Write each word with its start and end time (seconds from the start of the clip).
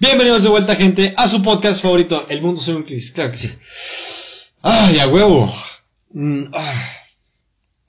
Bienvenidos 0.00 0.42
de 0.42 0.48
vuelta, 0.48 0.74
gente, 0.74 1.14
a 1.16 1.28
su 1.28 1.40
podcast 1.40 1.80
favorito, 1.80 2.26
El 2.28 2.42
Mundo 2.42 2.60
Según 2.60 2.82
Chris. 2.82 3.12
Claro 3.12 3.30
que 3.30 3.36
sí. 3.36 3.50
Ay, 4.60 4.98
a 4.98 5.06
huevo. 5.06 5.54
Mm. 6.10 6.46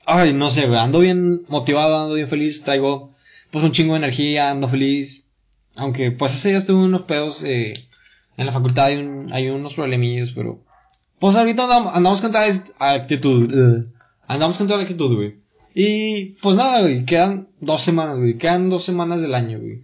Ay, 0.06 0.32
no 0.34 0.52
sé. 0.52 0.66
Ando 0.66 1.00
bien 1.00 1.42
motivado, 1.48 2.04
ando 2.04 2.14
bien 2.14 2.30
feliz. 2.30 2.62
Traigo, 2.62 3.16
pues, 3.50 3.66
un 3.66 3.72
chingo 3.72 3.94
de 3.94 3.98
energía, 3.98 4.52
ando 4.52 4.70
feliz. 4.70 5.32
Aunque, 5.76 6.12
pues, 6.12 6.36
ese 6.36 6.50
día 6.50 6.64
tuve 6.64 6.86
unos 6.86 7.02
pedos, 7.02 7.44
eh, 7.44 7.74
en 8.38 8.46
la 8.46 8.52
facultad 8.52 8.86
hay, 8.86 8.98
un, 8.98 9.34
hay 9.34 9.50
unos 9.50 9.74
problemillos, 9.74 10.32
pero... 10.36 10.64
Pues 11.18 11.36
ahorita 11.36 11.64
andamos, 11.64 11.96
andamos 11.96 12.22
con 12.22 12.32
toda 12.32 12.46
la 12.48 12.92
actitud. 12.92 13.52
eh, 13.52 13.88
andamos 14.28 14.60
con 14.60 14.68
toda 14.68 14.78
la 14.78 14.84
actitud, 14.84 15.16
güey. 15.16 15.40
Y, 15.74 16.36
pues 16.44 16.56
nada, 16.56 16.82
güey. 16.82 17.04
Quedan 17.04 17.50
dos 17.62 17.82
semanas, 17.82 18.20
güey. 18.20 18.38
Quedan 18.38 18.70
dos 18.70 18.84
semanas 18.84 19.22
del 19.22 19.34
año, 19.34 19.60
güey. 19.60 19.82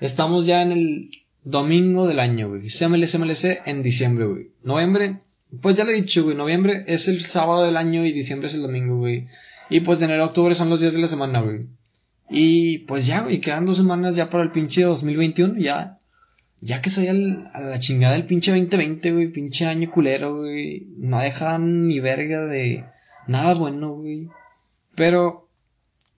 Estamos 0.00 0.46
ya 0.46 0.62
en 0.62 0.72
el 0.72 1.10
domingo 1.44 2.06
del 2.08 2.20
año, 2.20 2.48
güey. 2.48 2.68
CMLC, 2.68 3.18
MLC 3.18 3.62
en 3.66 3.82
diciembre, 3.82 4.26
güey. 4.26 4.50
Noviembre, 4.62 5.18
pues 5.60 5.76
ya 5.76 5.84
le 5.84 5.92
he 5.92 6.00
dicho, 6.02 6.24
güey. 6.24 6.36
Noviembre 6.36 6.84
es 6.86 7.08
el 7.08 7.20
sábado 7.20 7.64
del 7.64 7.76
año 7.76 8.04
y 8.04 8.12
diciembre 8.12 8.48
es 8.48 8.54
el 8.54 8.62
domingo, 8.62 8.96
güey. 8.96 9.26
Y 9.70 9.80
pues 9.80 9.98
de 9.98 10.06
enero 10.06 10.24
a 10.24 10.26
octubre 10.26 10.54
son 10.54 10.70
los 10.70 10.80
días 10.80 10.92
de 10.92 10.98
la 11.00 11.08
semana, 11.08 11.40
güey. 11.40 11.66
Y 12.30 12.78
pues 12.80 13.06
ya, 13.06 13.20
güey. 13.20 13.40
Quedan 13.40 13.66
dos 13.66 13.76
semanas 13.76 14.16
ya 14.16 14.30
para 14.30 14.42
el 14.44 14.50
pinche 14.50 14.82
2021. 14.82 15.58
Ya. 15.58 15.98
Ya 16.60 16.80
que 16.80 16.88
soy 16.90 17.08
al- 17.08 17.50
a 17.52 17.60
la 17.60 17.78
chingada 17.78 18.14
del 18.14 18.24
pinche 18.26 18.50
2020, 18.50 19.12
güey. 19.12 19.28
Pinche 19.28 19.66
año 19.66 19.90
culero, 19.90 20.36
güey. 20.38 20.86
No 20.96 21.18
dejan 21.20 21.88
ni 21.88 22.00
verga 22.00 22.46
de 22.46 22.84
nada 23.26 23.54
bueno, 23.54 23.90
güey. 23.92 24.28
Pero, 24.94 25.48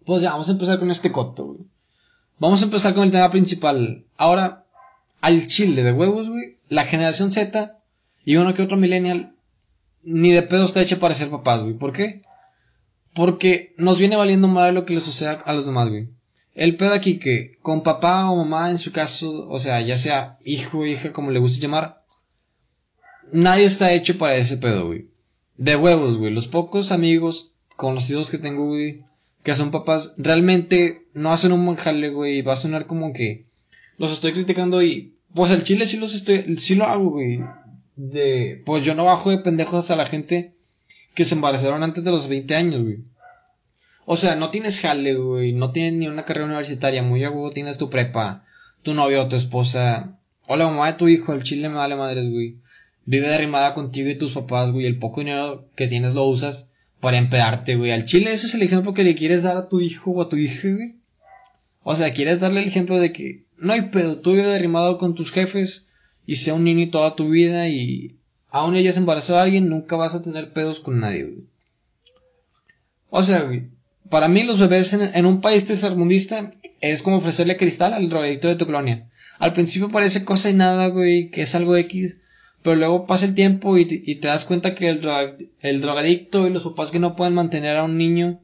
pues 0.05 0.23
ya, 0.23 0.31
vamos 0.33 0.49
a 0.49 0.53
empezar 0.53 0.79
con 0.79 0.91
este 0.91 1.11
coto, 1.11 1.47
güey. 1.47 1.61
Vamos 2.39 2.61
a 2.63 2.67
empezar 2.67 2.95
con 2.95 3.05
el 3.05 3.11
tema 3.11 3.31
principal. 3.31 4.05
Ahora, 4.17 4.66
al 5.21 5.47
chile 5.47 5.83
de 5.83 5.93
huevos, 5.93 6.29
güey. 6.29 6.57
La 6.69 6.85
generación 6.85 7.33
Z 7.33 7.79
y 8.25 8.37
uno 8.37 8.55
que 8.55 8.63
otro 8.63 8.77
millennial 8.77 9.35
ni 10.03 10.31
de 10.31 10.43
pedo 10.43 10.65
está 10.65 10.83
hecha 10.83 10.99
para 10.99 11.15
ser 11.15 11.31
papás, 11.31 11.63
güey. 11.63 11.75
¿Por 11.75 11.93
qué? 11.93 12.23
Porque 13.15 13.75
nos 13.77 13.99
viene 13.99 14.17
valiendo 14.17 14.49
mal 14.49 14.75
lo 14.75 14.85
que 14.85 14.95
le 14.95 15.01
suceda 15.01 15.33
a 15.45 15.53
los 15.53 15.67
demás, 15.67 15.89
güey. 15.89 16.09
El 16.55 16.77
pedo 16.77 16.95
aquí 16.95 17.19
que 17.19 17.59
con 17.61 17.83
papá 17.83 18.31
o 18.31 18.37
mamá 18.37 18.71
en 18.71 18.79
su 18.79 18.93
caso, 18.93 19.49
o 19.49 19.59
sea, 19.59 19.81
ya 19.81 19.99
sea 19.99 20.39
hijo 20.45 20.79
o 20.79 20.87
hija, 20.87 21.13
como 21.13 21.31
le 21.31 21.41
guste 21.41 21.61
llamar, 21.61 22.03
nadie 23.33 23.65
está 23.65 23.93
hecho 23.93 24.17
para 24.17 24.37
ese 24.37 24.57
pedo, 24.57 24.87
güey. 24.87 25.09
De 25.57 25.77
huevos, 25.77 26.19
güey. 26.19 26.33
Los 26.33 26.47
pocos 26.47 26.93
amigos 26.93 27.57
conocidos 27.77 28.31
que 28.31 28.39
tengo, 28.39 28.67
güey, 28.67 29.03
que 29.43 29.55
son 29.55 29.71
papás, 29.71 30.15
realmente 30.17 31.07
no 31.15 31.33
hacen 31.33 31.53
un 31.53 31.65
buen 31.65 31.77
jale, 31.77 32.11
güey. 32.11 32.43
Va 32.43 32.55
a 32.55 32.57
sonar 32.57 32.87
como 32.87 33.13
que 33.13 33.46
los 33.99 34.13
estoy 34.13 34.33
criticando 34.33 34.83
y, 34.83 35.15
pues 35.35 35.53
el 35.53 35.65
chile 35.65 35.87
sí 35.87 35.99
los 35.99 36.15
estoy, 36.15 36.57
sí 36.57 36.75
lo 36.75 36.85
hago, 36.85 37.11
güey. 37.11 37.41
De, 37.97 38.63
pues 38.67 38.85
yo 38.85 38.95
no 38.95 39.05
bajo 39.05 39.31
de 39.31 39.39
pendejos 39.39 39.91
a 39.91 39.97
la 39.97 40.07
gente 40.07 40.55
que 41.15 41.25
se 41.25 41.35
embarazaron 41.35 41.83
antes 41.83 42.05
de 42.05 42.11
los 42.11 42.29
20 42.29 42.55
años, 42.55 42.83
güey. 42.83 42.99
O 44.05 44.17
sea, 44.17 44.37
no 44.37 44.51
tienes 44.51 44.81
jale, 44.81 45.17
güey. 45.17 45.53
No 45.53 45.73
tienes 45.73 45.95
ni 45.95 46.07
una 46.07 46.25
carrera 46.25 46.47
universitaria. 46.47 47.03
Muy 47.03 47.25
a 47.25 47.31
huevo 47.31 47.51
tienes 47.51 47.77
tu 47.77 47.91
prepa, 47.91 48.45
tu 48.83 48.95
novio 48.95 49.23
o 49.23 49.29
tu 49.29 49.35
esposa. 49.35 50.19
O 50.47 50.57
la 50.57 50.67
mamá 50.67 50.87
de 50.87 50.99
tu 50.99 51.09
hijo, 51.09 51.33
el 51.33 51.43
chile 51.43 51.69
me 51.69 51.75
vale 51.75 51.97
madres, 51.97 52.31
güey. 52.31 52.59
Vive 53.05 53.29
derrimada 53.29 53.75
contigo 53.75 54.09
y 54.09 54.15
tus 54.15 54.33
papás, 54.33 54.71
güey. 54.71 54.87
El 54.87 55.01
poco 55.01 55.23
dinero 55.23 55.69
que 55.75 55.89
tienes 55.89 56.15
lo 56.15 56.25
usas 56.25 56.71
para 57.01 57.17
empedarte, 57.17 57.75
güey. 57.75 57.91
Al 57.91 58.05
chile 58.05 58.33
ese 58.33 58.47
es 58.47 58.55
el 58.55 58.63
ejemplo 58.63 58.95
que 58.95 59.05
le 59.05 59.17
quieres 59.17 59.43
dar 59.43 59.57
a 59.57 59.69
tu 59.69 59.81
hijo 59.81 60.13
o 60.13 60.23
a 60.23 60.29
tu 60.29 60.37
hija, 60.37 60.69
güey. 60.69 60.95
O 61.83 61.97
sea, 61.97 62.13
quieres 62.13 62.39
darle 62.39 62.61
el 62.61 62.69
ejemplo 62.69 62.99
de 63.01 63.13
que 63.13 63.46
no 63.59 63.73
hay 63.73 63.83
pedo, 63.83 64.19
tú 64.19 64.33
vive 64.33 64.47
derrimado 64.47 64.99
con 64.99 65.15
tus 65.15 65.33
jefes 65.33 65.89
y 66.27 66.37
sea 66.37 66.55
un 66.55 66.65
niño 66.65 66.91
toda 66.91 67.15
tu 67.15 67.29
vida 67.29 67.69
y 67.69 68.17
aún 68.51 68.75
hayas 68.75 68.97
embarazado 68.97 69.39
a 69.39 69.43
alguien, 69.43 69.69
nunca 69.69 69.97
vas 69.97 70.15
a 70.15 70.23
tener 70.23 70.53
pedos 70.53 70.81
con 70.81 71.01
nadie, 71.01 71.25
güey. 71.25 71.45
O 73.11 73.23
sea, 73.23 73.43
güey, 73.43 73.69
para 74.11 74.29
mí 74.29 74.43
los 74.43 74.59
bebés 74.59 74.93
en, 74.93 75.27
un 75.27 75.41
país 75.41 75.65
tercermundista 75.65 76.53
es 76.81 77.03
como 77.03 77.19
ofrecerle 77.19 77.57
cristal 77.57 77.95
al 77.95 78.09
drogadicto 78.09 78.49
de 78.49 78.57
tu 78.57 78.67
colonia. 78.67 79.09
Al 79.39 79.53
principio 79.53 79.91
parece 79.91 80.25
cosa 80.25 80.51
y 80.51 80.55
nada, 80.55 80.89
güey, 80.89 81.31
que 81.31 81.43
es 81.43 81.55
algo 81.55 81.77
X, 81.77 82.19
pero 82.63 82.77
luego 82.77 83.07
pasa 83.07 83.27
el 83.27 83.35
tiempo 83.35 83.79
y 83.79 83.85
te, 83.87 84.29
das 84.29 84.45
cuenta 84.45 84.75
que 84.75 84.89
el 84.89 85.81
drogadicto 85.81 86.47
y 86.47 86.51
los 86.51 86.65
papás 86.65 86.91
que 86.91 86.99
no 86.99 87.17
pueden 87.17 87.35
mantener 87.35 87.77
a 87.77 87.85
un 87.85 87.97
niño, 87.97 88.41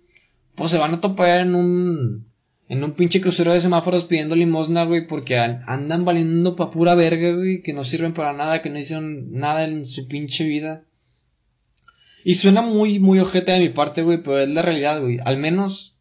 pues 0.55 0.71
se 0.71 0.79
van 0.79 0.95
a 0.95 1.01
topar 1.01 1.41
en 1.41 1.55
un, 1.55 2.32
en 2.73 2.83
un 2.85 2.93
pinche 2.93 3.21
crucero 3.21 3.53
de 3.53 3.61
semáforos 3.61 4.07
pidiendo 4.07 4.35
limosna, 4.35 4.85
güey, 4.85 5.07
porque 5.07 5.39
an- 5.39 5.63
andan 5.67 6.05
valiendo 6.07 6.57
pa' 6.57 6.71
pura 6.71 6.95
verga, 6.95 7.33
güey, 7.33 7.61
que 7.63 7.73
no 7.75 7.85
sirven 7.85 8.15
para 8.15 8.33
nada, 8.33 8.63
que 8.63 8.71
no 8.71 8.79
hicieron 8.79 9.31
nada 9.33 9.65
en 9.65 9.85
su 9.85 10.09
pinche 10.09 10.45
vida. 10.45 10.83
Y 12.25 12.35
suena 12.35 12.63
muy, 12.63 12.99
muy 12.99 13.19
ojete 13.19 13.53
de 13.53 13.61
mi 13.61 13.69
parte, 13.69 14.03
güey, 14.03 14.23
pero 14.23 14.39
es 14.39 14.49
la 14.49 14.63
realidad, 14.63 15.01
güey. 15.03 15.19
Al 15.25 15.37
menos 15.37 15.97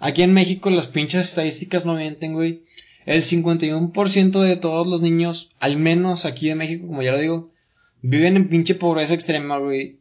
aquí 0.00 0.22
en 0.22 0.32
México 0.32 0.70
las 0.70 0.86
pinches 0.86 1.26
estadísticas 1.26 1.84
no 1.84 1.94
mienten, 1.94 2.32
güey. 2.32 2.62
El 3.04 3.22
51% 3.22 4.40
de 4.40 4.56
todos 4.56 4.86
los 4.86 5.02
niños, 5.02 5.50
al 5.60 5.76
menos 5.76 6.24
aquí 6.24 6.48
de 6.48 6.54
México, 6.54 6.86
como 6.86 7.02
ya 7.02 7.12
lo 7.12 7.18
digo, 7.18 7.50
viven 8.00 8.36
en 8.36 8.48
pinche 8.48 8.74
pobreza 8.74 9.12
extrema, 9.12 9.58
güey. 9.58 9.98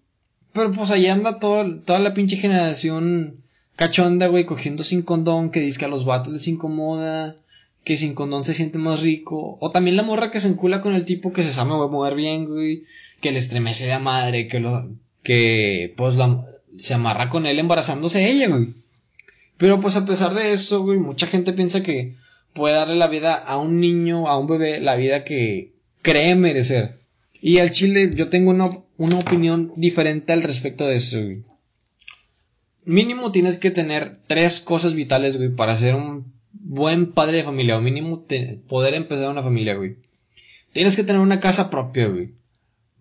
Pero 0.54 0.72
pues 0.72 0.90
ahí 0.90 1.08
anda 1.08 1.40
toda 1.40 2.00
la 2.00 2.14
pinche 2.14 2.38
generación 2.38 3.43
cachonda, 3.76 4.28
güey, 4.28 4.46
cogiendo 4.46 4.84
sin 4.84 5.02
condón, 5.02 5.50
que 5.52 5.60
dice 5.60 5.80
que 5.80 5.86
a 5.86 5.90
los 5.90 6.06
vatos 6.06 6.34
les 6.34 6.48
incomoda, 6.48 7.36
que 7.84 7.98
sin 7.98 8.14
condón 8.14 8.46
se 8.46 8.54
siente 8.54 8.78
más 8.78 9.02
rico. 9.02 9.58
O 9.60 9.72
también 9.72 9.98
la 9.98 10.04
morra 10.04 10.32
que 10.32 10.40
se 10.40 10.48
encula 10.48 10.82
con 10.82 10.94
el 10.94 11.06
tipo 11.06 11.34
que 11.34 11.44
se 11.44 11.52
sabe 11.52 11.70
mover 11.72 12.16
bien, 12.16 12.46
güey, 12.46 12.84
que 13.22 13.32
le 13.32 13.40
estremece 13.40 13.86
de 13.86 14.00
madre, 14.00 14.48
que 14.48 14.60
lo, 14.60 14.90
que 15.24 15.94
pues 15.98 16.16
la, 16.16 16.46
se 16.78 16.94
amarra 16.94 17.30
con 17.30 17.46
él 17.46 17.60
embarazándose 17.60 18.30
ella, 18.30 18.48
güey. 18.48 18.74
Pero 19.58 19.80
pues 19.80 19.96
a 19.96 20.06
pesar 20.06 20.34
de 20.34 20.54
eso, 20.54 20.84
güey, 20.84 21.00
mucha 21.00 21.28
gente 21.28 21.54
piensa 21.54 21.84
que 21.84 22.16
puede 22.54 22.76
darle 22.76 22.96
la 22.96 23.08
vida 23.08 23.34
a 23.36 23.58
un 23.58 23.80
niño, 23.80 24.28
a 24.28 24.38
un 24.38 24.48
bebé, 24.48 24.80
la 24.80 24.96
vida 24.96 25.24
que 25.24 25.74
cree 26.02 26.36
merecer. 26.36 27.00
Y 27.42 27.60
al 27.60 27.72
chile 27.72 28.12
yo 28.16 28.30
tengo 28.30 28.52
una, 28.52 28.70
una 28.98 29.20
opinión 29.20 29.74
diferente 29.76 30.34
al 30.34 30.44
respecto 30.44 30.88
de 30.88 30.96
eso, 30.98 31.22
güey. 31.22 31.44
Mínimo 32.86 33.32
tienes 33.32 33.58
que 33.58 33.72
tener 33.72 34.18
tres 34.28 34.60
cosas 34.60 34.94
vitales, 34.94 35.38
güey, 35.38 35.50
para 35.56 35.78
ser 35.78 35.96
un 35.96 36.34
buen 36.52 37.12
padre 37.14 37.38
de 37.38 37.44
familia, 37.44 37.78
o 37.78 37.82
mínimo 37.82 38.20
te- 38.28 38.60
poder 38.68 38.94
empezar 38.94 39.30
una 39.30 39.44
familia, 39.44 39.76
güey. 39.76 39.96
Tienes 40.74 40.96
que 40.96 41.04
tener 41.04 41.22
una 41.22 41.40
casa 41.40 41.70
propia, 41.70 42.08
güey. 42.08 42.32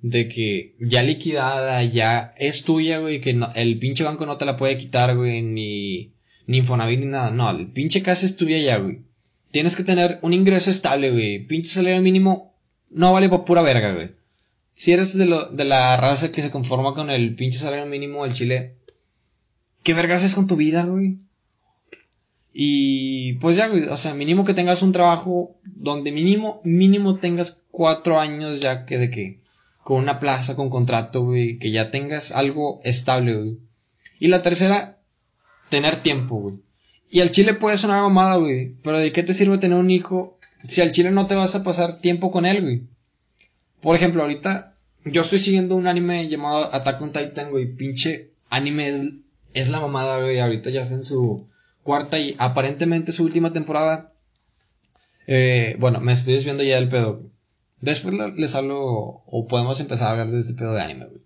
De 0.03 0.29
que 0.29 0.75
ya 0.81 1.03
liquidada, 1.03 1.83
ya 1.85 2.35
es 2.37 2.65
tuya, 2.65 2.99
güey, 2.99 3.21
que 3.21 3.39
el 3.55 3.79
pinche 3.79 4.05
banco 4.05 4.27
no 4.27 4.37
te 4.37 4.45
la 4.45 4.57
puede 4.57 4.77
quitar, 4.77 5.17
güey, 5.17 5.43
ni, 5.43 6.13
ni 6.47 6.59
Infonavit 6.59 6.99
ni 7.01 7.07
nada. 7.07 7.31
No, 7.31 7.51
el 7.51 7.69
pinche 7.73 8.03
casa 8.03 8.27
es 8.27 8.37
tuya 8.37 8.59
ya, 8.59 8.79
güey. 8.79 9.01
Tienes 9.53 9.77
que 9.77 9.85
tener 9.85 10.19
un 10.23 10.33
ingreso 10.33 10.71
estable, 10.71 11.11
güey. 11.11 11.47
Pinche 11.47 11.71
salario 11.71 12.03
mínimo 12.03 12.55
no 12.91 13.13
vale 13.13 13.29
por 13.29 13.45
pura 13.45 13.63
verga, 13.63 13.93
güey. 13.93 14.11
Si 14.75 14.93
eres 14.93 15.17
de, 15.17 15.27
lo, 15.27 15.51
de 15.51 15.65
la 15.65 15.97
raza 15.97 16.33
que 16.33 16.43
se 16.43 16.51
conforma 16.51 16.95
con 16.95 17.11
el 17.11 17.35
pinche 17.37 17.59
salario 17.59 17.87
mínimo 17.87 18.25
del 18.25 18.33
Chile, 18.33 18.77
¿qué 19.83 19.95
vergas 19.95 20.19
haces 20.19 20.35
con 20.35 20.47
tu 20.47 20.57
vida, 20.57 20.85
güey? 20.85 21.19
Y 22.53 23.35
pues 23.35 23.57
ya, 23.57 23.69
güey, 23.69 23.85
o 23.85 23.97
sea, 23.97 24.15
mínimo 24.15 24.45
que 24.45 24.55
tengas 24.55 24.83
un 24.83 24.93
trabajo 24.93 25.57
donde 25.65 26.13
mínimo, 26.13 26.61
mínimo 26.65 27.17
tengas 27.17 27.63
cuatro 27.71 28.21
años 28.21 28.61
ya 28.61 28.85
que 28.85 28.99
de 28.99 29.11
que, 29.11 29.41
con 29.83 29.99
una 30.03 30.21
plaza, 30.21 30.55
con 30.55 30.69
contrato, 30.69 31.25
güey, 31.25 31.59
que 31.59 31.71
ya 31.71 31.91
tengas 31.91 32.33
algo 32.33 32.81
estable, 32.85 33.35
güey. 33.35 33.59
Y 34.21 34.29
la 34.29 34.43
tercera, 34.43 34.99
tener 35.71 35.97
tiempo, 35.97 36.37
güey. 36.37 36.57
Y 37.11 37.21
al 37.21 37.31
chile 37.31 37.55
puede 37.55 37.79
sonar 37.79 38.03
mamada, 38.03 38.37
güey, 38.37 38.75
pero 38.83 38.99
¿de 38.99 39.13
qué 39.13 39.23
te 39.23 39.35
sirve 39.35 39.59
tener 39.59 39.79
un 39.79 39.91
hijo 39.91 40.39
si 40.69 40.81
al 40.81 40.93
chile 40.93 41.11
no 41.11 41.27
te 41.27 41.35
vas 41.35 41.55
a 41.55 41.65
pasar 41.65 42.01
tiempo 42.01 42.31
con 42.31 42.47
él, 42.47 42.63
güey? 42.63 42.83
Por 43.81 43.97
ejemplo, 43.97 44.23
ahorita 44.23 44.75
yo 45.05 45.23
estoy 45.23 45.39
siguiendo 45.39 45.75
un 45.75 45.87
anime 45.87 46.29
llamado 46.29 46.73
Attack 46.73 47.03
on 47.03 47.13
Titan, 47.13 47.51
güey. 47.51 47.75
Pinche 47.75 48.31
anime 48.49 48.89
es, 48.89 49.11
es 49.55 49.69
la 49.69 49.81
mamada, 49.81 50.21
güey. 50.21 50.39
Ahorita 50.39 50.71
ya 50.71 50.83
está 50.83 50.95
en 50.95 51.05
su 51.05 51.47
cuarta 51.83 52.19
y 52.19 52.35
aparentemente 52.39 53.13
su 53.13 53.25
última 53.25 53.53
temporada. 53.53 54.13
Eh, 55.27 55.77
bueno, 55.79 56.01
me 56.01 56.13
estoy 56.13 56.35
desviando 56.35 56.63
ya 56.63 56.77
del 56.77 56.89
pedo. 56.89 57.17
güey. 57.19 57.31
Después 57.81 58.15
le- 58.15 58.33
les 58.37 58.55
hablo 58.55 58.81
o 58.81 59.47
podemos 59.49 59.81
empezar 59.81 60.09
a 60.09 60.11
hablar 60.13 60.31
de 60.31 60.39
este 60.41 60.55
pedo 60.55 60.73
de 60.73 60.83
anime, 60.83 61.07
güey. 61.07 61.21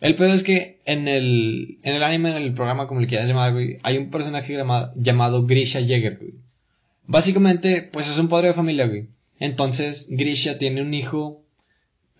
El 0.00 0.16
pedo 0.16 0.32
es 0.34 0.42
que 0.42 0.80
en 0.84 1.06
el, 1.06 1.78
en 1.84 1.94
el 1.94 2.02
anime, 2.02 2.30
en 2.36 2.42
el 2.42 2.54
programa, 2.54 2.88
como 2.88 3.00
le 3.00 3.06
quieras 3.06 3.28
llamar, 3.28 3.52
güey, 3.52 3.78
hay 3.84 3.98
un 3.98 4.10
personaje 4.10 4.52
llamado, 4.56 4.92
llamado 4.96 5.46
Grisha 5.46 5.80
Jäger, 5.80 6.18
güey. 6.18 6.34
Básicamente, 7.06 7.82
pues 7.92 8.08
es 8.08 8.18
un 8.18 8.28
padre 8.28 8.48
de 8.48 8.54
familia, 8.54 8.86
güey. 8.88 9.06
Entonces, 9.38 10.08
Grisha 10.10 10.58
tiene 10.58 10.82
un 10.82 10.92
hijo, 10.94 11.42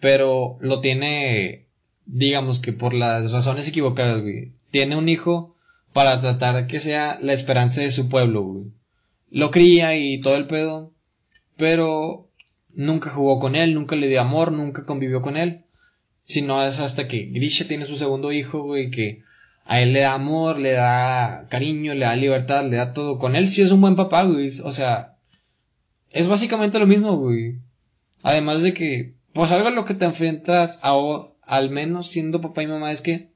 pero 0.01 0.59
lo 0.61 0.81
tiene, 0.81 1.67
digamos 2.07 2.61
que 2.61 2.73
por 2.73 2.95
las 2.95 3.33
razones 3.33 3.67
equivocadas, 3.69 4.21
güey. 4.23 4.53
Tiene 4.73 4.97
un 4.97 5.09
hijo 5.09 5.55
para 5.93 6.21
tratar 6.21 6.67
que 6.67 6.81
sea 6.81 7.19
la 7.21 7.35
esperanza 7.35 7.83
de 7.83 7.91
su 7.91 8.09
pueblo, 8.09 8.43
güey. 8.43 8.65
Lo 9.31 9.51
cría 9.51 9.97
y 9.97 10.19
todo 10.21 10.37
el 10.37 10.47
pedo, 10.47 10.93
pero 11.59 12.31
nunca 12.75 13.11
jugó 13.11 13.39
con 13.39 13.55
él, 13.55 13.75
nunca 13.75 13.97
le 13.97 14.09
dio 14.09 14.23
amor, 14.23 14.51
nunca 14.51 14.87
convivió 14.87 15.21
con 15.21 15.37
él. 15.37 15.67
Sino 16.25 16.65
es 16.65 16.81
hasta 16.81 17.07
que 17.07 17.27
Grisha 17.27 17.69
tiene 17.69 17.85
su 17.85 17.99
segundo 17.99 18.33
hijo, 18.33 18.63
güey, 18.63 18.91
que 18.91 19.23
a 19.67 19.83
él 19.83 19.93
le 19.93 20.01
da 20.01 20.15
amor, 20.15 20.59
le 20.59 20.73
da 20.73 21.47
cariño, 21.51 21.93
le 21.93 22.07
da 22.07 22.17
libertad, 22.17 22.65
le 22.65 22.79
da 22.79 22.95
todo. 22.95 23.19
Con 23.19 23.37
él 23.37 23.47
sí 23.49 23.61
es 23.61 23.73
un 23.73 23.83
buen 23.83 23.97
papá, 23.97 24.25
güey. 24.25 24.49
O 24.65 24.73
sea, 24.73 25.17
es 26.13 26.29
básicamente 26.29 26.79
lo 26.79 26.87
mismo, 26.87 27.19
güey. 27.19 27.59
Además 28.23 28.63
de 28.63 28.73
que, 28.73 29.17
pues 29.35 29.51
algo 29.51 29.69
a 29.69 29.73
lo 29.73 29.85
que 29.85 29.95
te 29.95 30.07
enfrentas 30.07 30.81
a, 30.83 30.95
al 31.43 31.69
menos 31.69 32.07
siendo 32.09 32.41
papá 32.41 32.63
y 32.63 32.69
mamá 32.69 32.91
es 32.93 33.03
que 33.03 33.32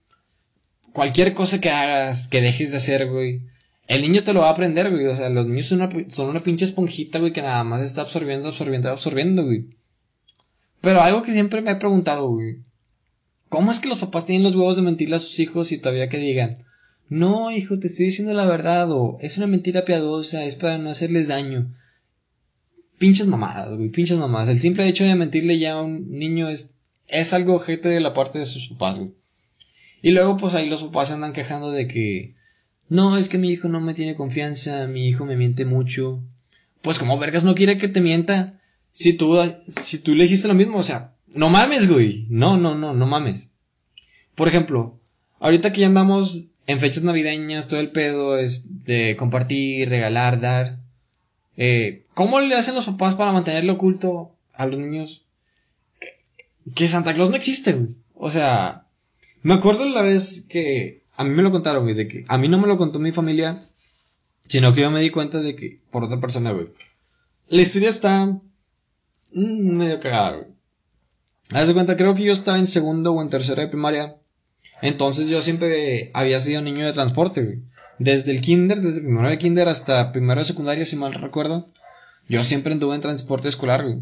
cualquier 0.97 1.35
cosa 1.35 1.61
que 1.61 1.69
hagas, 1.69 2.27
que 2.27 2.41
dejes 2.41 2.71
de 2.71 2.79
hacer, 2.79 3.11
güey, 3.11 3.43
el 3.87 4.01
niño 4.01 4.25
te 4.25 4.33
lo 4.33 4.41
va 4.41 4.49
a 4.49 4.53
aprender, 4.53 4.91
güey. 4.91 5.07
O 5.09 5.15
sea, 5.15 5.29
los 5.29 5.47
niños 5.47 5.67
son 5.67 5.83
una, 5.83 5.91
son 6.09 6.31
una 6.31 6.43
pinche 6.43 6.65
esponjita, 6.65 7.19
güey, 7.19 7.35
que 7.35 7.43
nada 7.43 7.63
más 7.65 7.83
está 7.83 8.01
absorbiendo, 8.01 8.49
absorbiendo, 8.49 8.89
absorbiendo, 8.89 9.45
güey. 9.45 9.67
Pero 10.81 11.03
algo 11.03 11.23
que 11.23 11.33
siempre 11.33 11.61
me 11.61 11.73
he 11.73 11.77
preguntado, 11.77 12.31
güey. 12.31 12.61
¿Cómo 13.51 13.71
es 13.71 13.79
que 13.79 13.91
los 13.91 13.99
papás 13.99 14.25
tienen 14.25 14.43
los 14.43 14.57
huevos 14.57 14.77
de 14.77 14.83
mentirle 14.83 15.17
a 15.17 15.19
sus 15.19 15.39
hijos 15.39 15.71
y 15.71 15.77
todavía 15.77 16.09
que 16.09 16.17
digan, 16.17 16.65
no, 17.11 17.51
hijo, 17.51 17.79
te 17.79 17.89
estoy 17.89 18.07
diciendo 18.07 18.33
la 18.33 18.47
verdad, 18.47 18.91
o 18.91 19.19
es 19.21 19.37
una 19.37 19.47
mentira 19.47 19.85
piadosa, 19.85 20.47
es 20.47 20.57
para 20.57 20.79
no 20.79 20.89
hacerles 20.89 21.29
daño? 21.29 21.75
Pinches 22.97 23.27
mamadas, 23.27 23.69
güey, 23.77 23.91
pinches 23.91 24.17
mamadas. 24.17 24.49
El 24.49 24.61
simple 24.61 24.89
hecho 24.89 25.05
de 25.05 25.15
mentirle 25.15 25.59
ya 25.59 25.75
a 25.75 25.83
un 25.83 26.11
niño 26.11 26.49
es, 26.49 26.75
es 27.07 27.35
algo 27.35 27.57
ojete 27.57 27.91
de 27.91 28.01
la 28.01 28.15
parte 28.15 28.39
de 28.39 28.47
sus 28.47 28.69
papás, 28.69 28.97
güey. 28.97 29.11
Y 30.03 30.13
luego, 30.13 30.37
pues 30.37 30.55
ahí 30.55 30.69
los 30.69 30.83
papás 30.83 31.11
andan 31.11 31.33
quejando 31.33 31.71
de 31.71 31.89
que, 31.89 32.35
no, 32.89 33.17
es 33.17 33.29
que 33.29 33.39
mi 33.39 33.51
hijo 33.51 33.69
no 33.69 33.81
me 33.81 33.95
tiene 33.95 34.15
confianza, 34.15 34.87
mi 34.87 35.09
hijo 35.09 35.25
me 35.25 35.37
miente 35.37 35.65
mucho. 35.65 36.23
Pues 36.83 36.99
como 36.99 37.19
vergas 37.19 37.45
no 37.45 37.55
quiere 37.55 37.79
que 37.79 37.89
te 37.89 38.01
mienta. 38.01 38.61
Si 38.93 39.15
tú, 39.15 39.39
si 39.83 39.99
tú 39.99 40.15
le 40.15 40.25
dijiste 40.25 40.49
lo 40.49 40.55
mismo, 40.55 40.79
o 40.79 40.83
sea, 40.83 41.15
no 41.27 41.49
mames, 41.49 41.89
güey. 41.89 42.27
No, 42.31 42.57
no, 42.57 42.75
no, 42.75 42.95
no 42.95 43.07
mames. 43.07 43.53
Por 44.35 44.49
ejemplo, 44.49 44.99
ahorita 45.41 45.73
que 45.73 45.81
ya 45.81 45.87
andamos 45.87 46.49
en 46.67 46.79
fechas 46.79 47.03
navideñas, 47.03 47.69
todo 47.69 47.81
el 47.81 47.91
pedo 47.91 48.39
es 48.39 48.85
de 48.85 49.17
compartir, 49.17 49.89
regalar, 49.89 50.41
dar. 50.41 50.79
Eh, 51.57 52.05
¿Cómo 52.15 52.41
le 52.41 52.55
hacen 52.55 52.75
los 52.75 52.87
papás 52.87 53.15
para 53.15 53.33
mantenerlo 53.33 53.75
oculto 53.75 54.35
a 54.55 54.67
los 54.67 54.79
niños? 54.79 55.25
Que, 56.01 56.73
que 56.73 56.89
Santa 56.89 57.15
Claus 57.15 57.31
no 57.31 57.37
existe, 57.37 57.73
güey. 57.73 57.97
O 58.15 58.31
sea, 58.31 58.86
me 59.43 59.55
acuerdo 59.55 59.85
la 59.89 60.03
vez 60.03 60.47
que 60.49 61.03
a 61.17 61.25
mí 61.25 61.31
me 61.31 61.43
lo 61.43 61.51
contaron, 61.51 61.85
güey, 61.85 61.95
de 61.95 62.09
que 62.09 62.25
a 62.29 62.39
mí 62.39 62.49
no 62.49 62.59
me 62.59 62.67
lo 62.67 62.77
contó 62.77 62.99
mi 62.99 63.13
familia, 63.13 63.69
sino 64.49 64.75
que 64.75 64.83
yo 64.83 64.91
me 64.91 65.01
di 65.01 65.11
cuenta 65.11 65.41
de 65.41 65.57
que 65.57 65.81
por 65.91 66.05
otra 66.05 66.21
persona, 66.21 66.53
güey. 66.53 66.69
La 67.49 67.63
historia 67.63 67.91
está 67.91 68.27
mm, 68.27 68.41
medio 69.33 70.01
cagada, 70.01 70.37
güey. 70.37 70.57
Haz 71.51 71.69
de 71.69 71.75
cuenta, 71.75 71.97
creo 71.97 72.15
que 72.15 72.25
yo 72.25 72.33
estaba 72.33 72.59
en 72.59 72.67
segundo 72.67 73.13
o 73.13 73.23
en 73.23 73.31
tercera 73.31 73.63
de 73.63 73.69
primaria. 73.69 74.17
Entonces 74.83 75.31
yo 75.31 75.41
siempre 75.43 76.11
había 76.13 76.41
sido 76.41 76.61
niño 76.61 76.85
de 76.85 76.93
transporte, 76.93 77.43
güey. 77.43 77.59
Desde 77.99 78.33
el 78.33 78.41
kinder, 78.41 78.81
desde 78.81 79.01
primero 79.01 79.29
de 79.29 79.39
kinder 79.39 79.69
hasta 79.69 80.13
primero 80.13 80.41
de 80.41 80.47
secundaria, 80.47 80.85
si 80.85 80.97
mal 80.97 81.15
recuerdo. 81.15 81.69
Yo 82.29 82.43
siempre 82.45 82.73
anduve 82.73 82.95
en 82.97 83.01
transporte 83.01 83.49
escolar, 83.49 83.85
güey. 83.85 84.01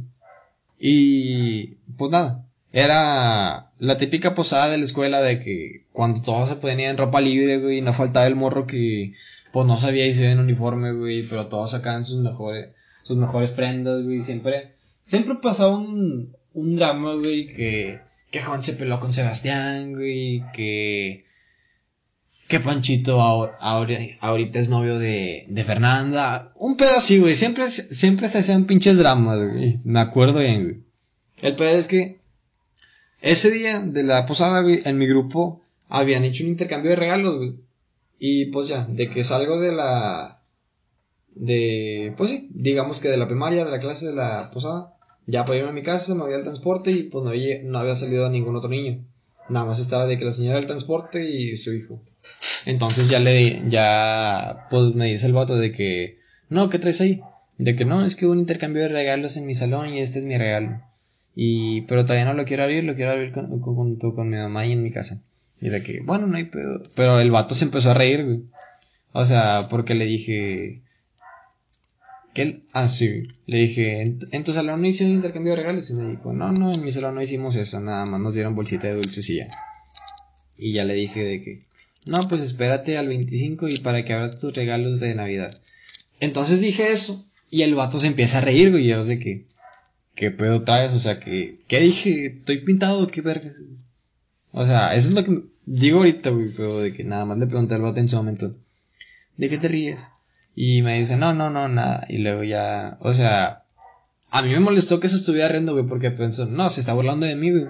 Y 0.79 1.77
pues 1.97 2.11
nada, 2.11 2.47
era 2.75 3.71
la 3.79 3.97
típica 3.99 4.35
posada 4.35 4.69
de 4.69 4.79
la 4.79 4.85
escuela 4.85 5.23
de 5.23 5.39
que 5.39 5.87
cuando 5.93 6.23
todos 6.23 6.49
se 6.49 6.57
ponían 6.57 6.91
en 6.91 6.97
ropa 6.97 7.21
libre, 7.21 7.61
güey, 7.61 7.81
no 7.81 7.93
faltaba 7.93 8.27
el 8.27 8.35
morro 8.35 8.67
que 8.67 9.13
pues 9.53 9.65
no 9.65 9.79
sabía 9.79 10.09
y 10.09 10.13
se 10.13 10.29
en 10.29 10.41
uniforme, 10.41 10.93
güey, 10.93 11.23
pero 11.23 11.47
todos 11.47 11.71
sacaban 11.71 12.05
sus 12.05 12.19
mejores, 12.19 12.71
sus 13.05 13.17
mejores 13.17 13.53
prendas, 13.53 14.03
güey, 14.03 14.23
siempre, 14.23 14.73
siempre 15.07 15.37
pasaba 15.41 15.77
un, 15.77 16.35
un 16.53 16.75
drama, 16.75 17.15
güey, 17.15 17.47
que, 17.47 18.01
que 18.33 18.43
Juan 18.43 18.65
se 18.65 18.73
peló 18.73 18.99
con 18.99 19.13
Sebastián, 19.13 19.93
güey, 19.93 20.43
que, 20.53 21.27
que 22.49 22.59
Panchito 22.59 23.23
ahorita 23.23 24.59
es 24.59 24.69
novio 24.69 24.99
de, 24.99 25.47
de 25.49 25.63
Fernanda, 25.63 26.53
un 26.57 26.77
pedo 26.77 26.97
así, 26.97 27.21
güey, 27.21 27.37
siempre, 27.37 27.71
siempre 27.71 28.29
se 28.29 28.39
hacían 28.39 28.65
pinches 28.65 28.99
dramas, 28.99 29.39
güey, 29.39 29.79
me 29.85 30.01
acuerdo 30.01 30.41
bien, 30.41 30.65
güey. 30.65 30.77
El 31.41 31.55
pedo 31.55 31.79
es 31.79 31.87
que 31.87 32.24
ese 33.25 33.51
día 33.51 33.81
de 33.81 34.03
la 34.03 34.27
posada, 34.27 34.63
en 34.69 34.99
mi 34.99 35.07
grupo 35.07 35.63
habían 35.89 36.25
hecho 36.25 36.45
un 36.45 36.51
intercambio 36.51 36.91
de 36.91 36.97
regalos, 36.97 37.37
güey. 37.37 37.55
Y 38.19 38.47
pues 38.47 38.69
ya, 38.69 38.85
de 38.85 39.09
que 39.09 39.25
salgo 39.25 39.59
de 39.59 39.73
la... 39.73 40.43
De... 41.35 42.13
Pues 42.19 42.29
sí, 42.29 42.49
digamos 42.53 43.01
que 43.01 43.09
de 43.09 43.17
la 43.17 43.27
primaria, 43.27 43.65
de 43.65 43.71
la 43.71 43.81
clase 43.81 44.09
de 44.09 44.15
la 44.15 44.51
posada. 44.51 44.93
Ya 45.27 45.47
para 45.47 45.57
irme 45.57 45.71
a 45.71 45.73
mi 45.73 45.83
casa, 45.83 46.15
me 46.15 46.25
había 46.25 46.37
el 46.37 46.43
transporte 46.43 46.91
y 46.91 47.05
pues 47.05 47.25
no 47.25 47.31
había, 47.31 47.63
no 47.63 47.79
había 47.79 47.97
salido 47.97 48.29
ningún 48.29 48.57
otro 48.57 48.69
niño. 48.69 49.03
Nada 49.49 49.65
más 49.65 49.81
estaba 49.81 50.07
de 50.07 50.19
que 50.19 50.27
la 50.27 50.33
señora 50.33 50.57
del 50.57 50.67
transporte 50.67 51.25
y 51.25 51.57
su 51.57 51.73
hijo. 51.73 52.03
Entonces 52.67 53.09
ya 53.09 53.21
le, 53.21 53.63
ya, 53.71 54.67
pues 54.69 54.95
me 54.95 55.07
dice 55.07 55.27
el 55.27 55.33
vato 55.33 55.57
de 55.57 55.73
que, 55.73 56.19
no, 56.51 56.69
¿qué 56.69 56.79
traes 56.79 57.01
ahí? 57.01 57.23
De 57.57 57.75
que 57.75 57.87
no, 57.87 58.05
es 58.05 58.17
que 58.17 58.27
hubo 58.27 58.33
un 58.33 58.41
intercambio 58.41 58.83
de 58.83 58.89
regalos 58.89 59.39
en 59.39 59.47
mi 59.47 59.55
salón 59.55 59.95
y 59.95 60.01
este 60.01 60.19
es 60.19 60.27
mi 60.27 60.37
regalo. 60.37 60.83
Y, 61.35 61.83
pero 61.83 62.05
todavía 62.05 62.25
no 62.25 62.35
lo 62.35 62.45
quiero 62.45 62.63
abrir, 62.63 62.85
lo 62.85 62.95
quiero 62.95 63.13
abrir 63.13 63.33
con, 63.33 63.61
junto 63.61 64.15
con 64.15 64.31
mi 64.31 64.37
mamá 64.37 64.67
y 64.67 64.73
en 64.73 64.83
mi 64.83 64.91
casa. 64.91 65.23
Y 65.61 65.69
de 65.69 65.83
que, 65.83 66.01
bueno, 66.03 66.27
no 66.27 66.37
hay 66.37 66.45
pedo. 66.45 66.83
Pero 66.95 67.21
el 67.21 67.31
vato 67.31 67.55
se 67.55 67.65
empezó 67.65 67.91
a 67.91 67.95
reír, 67.95 68.25
güey. 68.25 68.43
O 69.13 69.25
sea, 69.25 69.69
porque 69.71 69.95
le 69.95 70.05
dije. 70.05 70.83
Que 72.35 72.63
ah, 72.73 72.89
sí, 72.89 73.29
le 73.47 73.59
dije, 73.59 74.03
¿en, 74.03 74.45
tu 74.45 74.53
salón 74.53 74.81
no 74.81 74.89
hicieron 74.89 75.15
intercambio 75.15 75.53
de 75.53 75.57
regalos? 75.57 75.89
Y 75.91 75.95
me 75.95 76.11
dijo, 76.11 76.33
no, 76.33 76.51
no, 76.53 76.73
en 76.73 76.85
mi 76.85 76.91
salón 76.91 77.15
no 77.15 77.23
hicimos 77.23 77.55
eso, 77.55 77.79
nada 77.79 78.07
más 78.07 78.19
nos 78.19 78.35
dieron 78.35 78.57
bolsita 78.57 78.89
de 78.89 78.95
dulces 78.95 79.31
y 79.31 79.37
ya. 79.37 79.47
Y 80.57 80.73
ya 80.73 80.85
le 80.85 80.95
dije 80.95 81.23
de 81.23 81.41
que, 81.41 81.63
no, 82.07 82.19
pues 82.29 82.41
espérate 82.41 82.99
al 82.99 83.07
25 83.07 83.69
y 83.69 83.77
para 83.79 84.05
que 84.05 84.15
abras 84.15 84.41
tus 84.41 84.53
regalos 84.53 84.99
de 84.99 85.15
Navidad. 85.15 85.57
Entonces 86.19 86.61
dije 86.61 86.91
eso, 86.91 87.25
y 87.51 87.63
el 87.63 87.77
vato 87.77 88.01
se 88.01 88.09
empieza 88.09 88.39
a 88.39 88.41
reír, 88.41 88.73
güey, 88.73 88.87
y 88.87 88.89
yo 88.89 89.05
de 89.05 89.21
que, 89.21 89.47
¿qué 90.15 90.31
pedo 90.31 90.63
traes? 90.63 90.93
O 90.95 90.99
sea, 90.99 91.21
que, 91.21 91.59
¿qué 91.69 91.81
dije? 91.81 92.27
¿Estoy 92.27 92.61
pintado? 92.61 93.07
¿Qué 93.07 93.21
verga? 93.21 93.53
O 94.53 94.65
sea, 94.65 94.95
eso 94.95 95.09
es 95.09 95.15
lo 95.15 95.25
que 95.25 95.43
digo 95.67 95.99
ahorita, 95.99 96.31
güey, 96.31 96.49
pero 96.57 96.81
de 96.81 96.93
que 96.93 97.05
nada 97.05 97.25
más 97.25 97.39
le 97.39 97.47
pregunté 97.47 97.75
al 97.75 97.83
vato 97.83 97.99
en 97.99 98.07
ese 98.07 98.17
momento, 98.17 98.55
¿de 99.37 99.49
qué 99.49 99.59
te 99.59 99.69
ríes? 99.69 100.11
Y 100.55 100.83
me 100.83 100.99
dice, 100.99 101.17
no, 101.17 101.35
no, 101.35 101.51
no, 101.51 101.69
nada. 101.69 102.07
Y 102.09 102.19
luego 102.19 102.45
ya, 102.45 102.97
o 103.01 103.13
sea, 103.13 103.65
a 104.31 104.43
mí 104.43 104.51
me 104.51 104.61
molestó 104.61 105.01
que 105.01 105.09
se 105.09 105.17
estuviera 105.17 105.49
riendo, 105.49 105.73
güey, 105.73 105.87
porque 105.87 106.11
pensó, 106.11 106.47
no, 106.47 106.71
se 106.71 106.81
está 106.81 106.95
burlando 106.95 107.27
de 107.27 107.35
mí, 107.35 107.51
güey. 107.51 107.67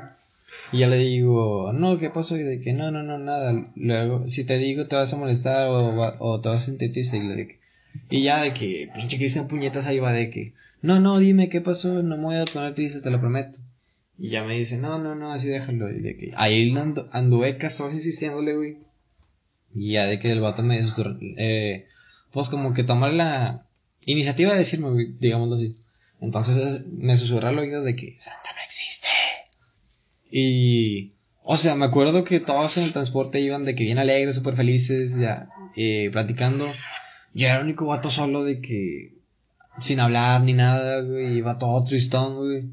Y 0.72 0.78
ya 0.78 0.88
le 0.88 0.98
digo, 0.98 1.72
no, 1.72 1.98
¿qué 1.98 2.10
pasó? 2.10 2.36
Y 2.36 2.42
de 2.42 2.60
que 2.60 2.72
no, 2.72 2.90
no, 2.90 3.02
no, 3.02 3.18
nada. 3.18 3.52
Luego, 3.74 4.28
si 4.28 4.44
te 4.44 4.58
digo, 4.58 4.84
te 4.84 4.96
vas 4.96 5.12
a 5.12 5.16
molestar 5.16 5.66
o, 5.68 6.16
o 6.18 6.40
te 6.40 6.48
vas 6.48 6.62
a 6.62 6.66
sentir 6.66 6.92
triste. 6.92 7.16
Y 7.16 7.22
le 7.22 7.34
dije, 7.34 7.58
y 8.10 8.22
ya 8.22 8.42
de 8.42 8.52
que, 8.52 8.90
pinche 8.94 9.18
Cristian 9.18 9.48
Puñetas 9.48 9.86
ahí 9.86 9.98
va 9.98 10.12
de 10.12 10.30
que, 10.30 10.52
no, 10.82 11.00
no, 11.00 11.18
dime 11.18 11.48
qué 11.48 11.60
pasó, 11.60 12.02
no 12.02 12.16
me 12.16 12.24
voy 12.24 12.36
a 12.36 12.44
poner 12.44 12.74
triste, 12.74 13.00
te 13.00 13.10
lo 13.10 13.20
prometo. 13.20 13.58
Y 14.18 14.30
ya 14.30 14.44
me 14.44 14.54
dice, 14.54 14.78
no, 14.78 14.98
no, 14.98 15.14
no, 15.14 15.32
así 15.32 15.48
déjalo. 15.48 15.90
Y 15.90 16.00
de 16.00 16.16
que 16.16 16.32
ahí 16.36 16.70
andu 16.76 17.08
anduve 17.10 17.56
castros 17.58 17.92
insistiéndole, 17.92 18.54
güey. 18.54 18.78
Y 19.74 19.92
ya 19.92 20.04
de 20.06 20.18
que 20.18 20.30
el 20.30 20.40
vato 20.40 20.62
me 20.62 20.78
eh, 21.36 21.86
pues 22.30 22.48
como 22.48 22.74
que 22.74 22.84
tomar 22.84 23.12
la 23.12 23.66
iniciativa 24.04 24.52
de 24.52 24.60
decirme, 24.60 24.90
güey, 24.90 25.14
digámoslo 25.18 25.56
así. 25.56 25.76
Entonces 26.20 26.86
me 26.86 27.16
susurra 27.16 27.48
al 27.48 27.58
oído 27.58 27.82
de 27.82 27.96
que 27.96 28.14
Santa 28.18 28.50
no 28.54 28.62
existe. 28.64 29.08
Y, 30.30 31.12
o 31.42 31.56
sea, 31.56 31.74
me 31.74 31.84
acuerdo 31.84 32.24
que 32.24 32.40
todos 32.40 32.76
en 32.76 32.84
el 32.84 32.92
transporte 32.92 33.40
iban 33.40 33.64
de 33.64 33.74
que 33.74 33.84
bien 33.84 33.98
alegres, 33.98 34.36
súper 34.36 34.56
felices, 34.56 35.16
ya, 35.16 35.48
eh, 35.76 36.08
platicando. 36.12 36.72
Yo 37.34 37.46
era 37.46 37.56
el 37.56 37.64
único 37.64 37.86
vato 37.86 38.10
solo 38.10 38.44
de 38.44 38.60
que, 38.60 39.14
sin 39.78 40.00
hablar 40.00 40.40
ni 40.42 40.52
nada, 40.52 41.00
güey, 41.02 41.36
iba 41.36 41.58
todo 41.58 41.82
tristón, 41.82 42.36
güey. 42.36 42.70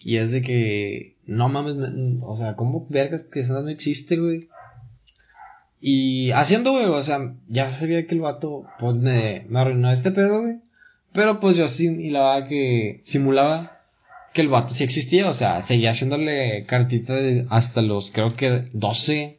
Y 0.00 0.16
es 0.16 0.32
de 0.32 0.42
que, 0.42 1.16
no 1.24 1.48
mames, 1.48 1.76
o 2.22 2.36
sea, 2.36 2.56
¿cómo 2.56 2.86
vergas 2.90 3.22
que 3.22 3.40
esa 3.40 3.62
no 3.62 3.68
existe, 3.68 4.16
güey? 4.16 4.48
Y 5.80 6.32
haciendo, 6.32 6.72
güey, 6.72 6.86
o 6.86 7.02
sea, 7.02 7.34
ya 7.48 7.70
sabía 7.70 8.06
que 8.06 8.14
el 8.16 8.20
vato, 8.20 8.66
pues 8.78 8.96
me, 8.96 9.46
me 9.48 9.60
arruinó 9.60 9.92
este 9.92 10.10
pedo, 10.10 10.42
güey. 10.42 10.56
Pero 11.12 11.38
pues 11.38 11.56
yo 11.56 11.68
simulaba 11.68 12.46
que, 12.46 12.98
simulaba 13.02 13.80
que 14.34 14.42
el 14.42 14.48
vato 14.48 14.74
sí 14.74 14.84
existía, 14.84 15.30
o 15.30 15.34
sea, 15.34 15.62
seguía 15.62 15.92
haciéndole 15.92 16.66
cartitas 16.66 17.44
hasta 17.48 17.82
los, 17.82 18.10
creo 18.10 18.34
que 18.34 18.64
12, 18.72 19.38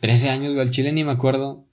13 0.00 0.28
años, 0.28 0.52
güey, 0.52 0.60
al 0.60 0.70
chile 0.70 0.92
ni 0.92 1.04
me 1.04 1.12
acuerdo. 1.12 1.64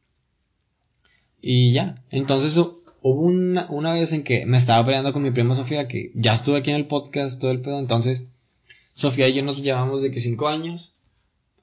Y 1.50 1.72
ya, 1.72 2.04
entonces 2.10 2.58
hubo 2.58 3.22
una, 3.22 3.68
una 3.70 3.94
vez 3.94 4.12
en 4.12 4.25
que 4.25 4.46
me 4.46 4.58
estaba 4.58 4.86
peleando 4.86 5.13
con 5.13 5.24
mi 5.24 5.32
prima 5.32 5.56
Sofía, 5.56 5.88
que 5.88 6.12
ya 6.13 6.34
estuve 6.34 6.58
aquí 6.58 6.72
en 6.72 6.75
el 6.75 6.88
podcast, 6.88 7.39
todo 7.39 7.51
el 7.51 7.62
pedo, 7.62 7.80
entonces 7.80 8.27
Sofía 8.96 9.30
y 9.30 9.34
yo 9.34 9.44
nos 9.44 9.62
llevamos 9.62 10.01
de 10.01 10.12
que 10.12 10.20
cinco 10.20 10.50
años. 10.50 10.92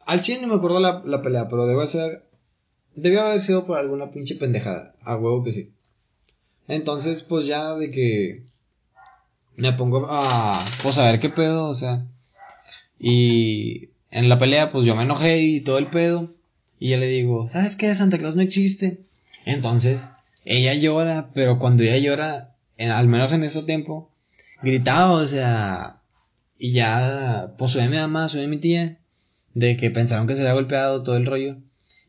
Al 0.06 0.22
chile 0.22 0.40
no 0.40 0.48
me 0.48 0.54
acuerdo 0.54 0.80
la, 0.80 1.02
la 1.04 1.20
pelea, 1.20 1.48
pero 1.50 1.66
debe 1.66 1.86
ser, 1.86 2.24
debió 2.94 3.20
haber 3.20 3.42
sido 3.42 3.66
por 3.66 3.76
alguna 3.76 4.10
pinche 4.10 4.36
pendejada, 4.36 4.94
a 5.02 5.16
huevo 5.16 5.44
que 5.44 5.52
sí. 5.52 5.70
Entonces, 6.66 7.22
pues 7.22 7.44
ya 7.44 7.74
de 7.74 7.90
que 7.90 8.42
me 9.54 9.74
pongo 9.74 10.06
a, 10.08 10.64
pues 10.82 10.96
a 10.96 11.10
ver 11.10 11.20
qué 11.20 11.28
pedo, 11.28 11.66
o 11.66 11.74
sea. 11.74 12.06
Y 12.98 13.90
en 14.10 14.30
la 14.30 14.38
pelea, 14.38 14.72
pues 14.72 14.86
yo 14.86 14.96
me 14.96 15.02
enojé 15.02 15.42
y 15.42 15.60
todo 15.60 15.76
el 15.76 15.88
pedo. 15.88 16.30
Y 16.80 16.88
ya 16.88 16.96
le 16.96 17.06
digo, 17.06 17.50
¿sabes 17.50 17.76
qué? 17.76 17.94
Santa 17.94 18.16
Claus 18.16 18.34
no 18.34 18.40
existe. 18.40 19.04
Entonces, 19.44 20.08
ella 20.44 20.74
llora, 20.74 21.30
pero 21.34 21.58
cuando 21.58 21.82
ella 21.82 21.98
llora, 21.98 22.56
al 22.78 23.08
menos 23.08 23.32
en 23.32 23.44
ese 23.44 23.62
tiempo, 23.62 24.10
gritaba, 24.62 25.12
o 25.12 25.26
sea, 25.26 26.02
y 26.58 26.72
ya, 26.72 27.54
pues 27.58 27.72
sube 27.72 27.88
mi 27.88 27.96
mamá, 27.96 28.28
sube 28.28 28.46
mi 28.46 28.58
tía, 28.58 28.98
de 29.54 29.76
que 29.76 29.90
pensaron 29.90 30.26
que 30.26 30.34
se 30.34 30.42
había 30.42 30.54
golpeado 30.54 31.02
todo 31.02 31.16
el 31.16 31.26
rollo. 31.26 31.58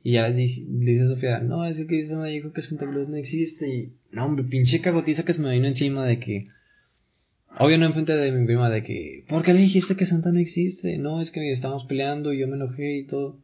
Y 0.03 0.13
ya 0.13 0.29
le, 0.29 0.35
dice 0.35 1.07
Sofía, 1.07 1.39
no, 1.39 1.65
es 1.65 1.77
que 1.87 2.07
se 2.07 2.15
me 2.15 2.29
dijo 2.29 2.53
que 2.53 2.61
Santa 2.61 2.87
Claus 2.87 3.09
no 3.09 3.17
existe. 3.17 3.67
Y, 3.67 3.93
no, 4.11 4.25
hombre, 4.25 4.43
pinche 4.45 4.79
cagotiza 4.79 5.25
que 5.25 5.33
se 5.33 5.41
me 5.41 5.51
vino 5.51 5.67
encima 5.67 6.05
de 6.05 6.19
que, 6.19 6.47
obvio 7.57 7.77
no 7.79 7.87
enfrente 7.87 8.15
de 8.15 8.31
mi 8.31 8.45
prima, 8.45 8.69
de 8.69 8.83
que, 8.83 9.25
¿por 9.27 9.41
qué 9.41 9.53
le 9.53 9.61
dijiste 9.61 9.95
que 9.95 10.05
Santa 10.05 10.31
no 10.31 10.39
existe? 10.39 10.99
No, 10.99 11.21
es 11.21 11.31
que 11.31 11.51
estábamos 11.51 11.85
peleando 11.85 12.33
y 12.33 12.39
yo 12.39 12.47
me 12.47 12.55
enojé 12.55 12.97
y 12.97 13.05
todo. 13.05 13.39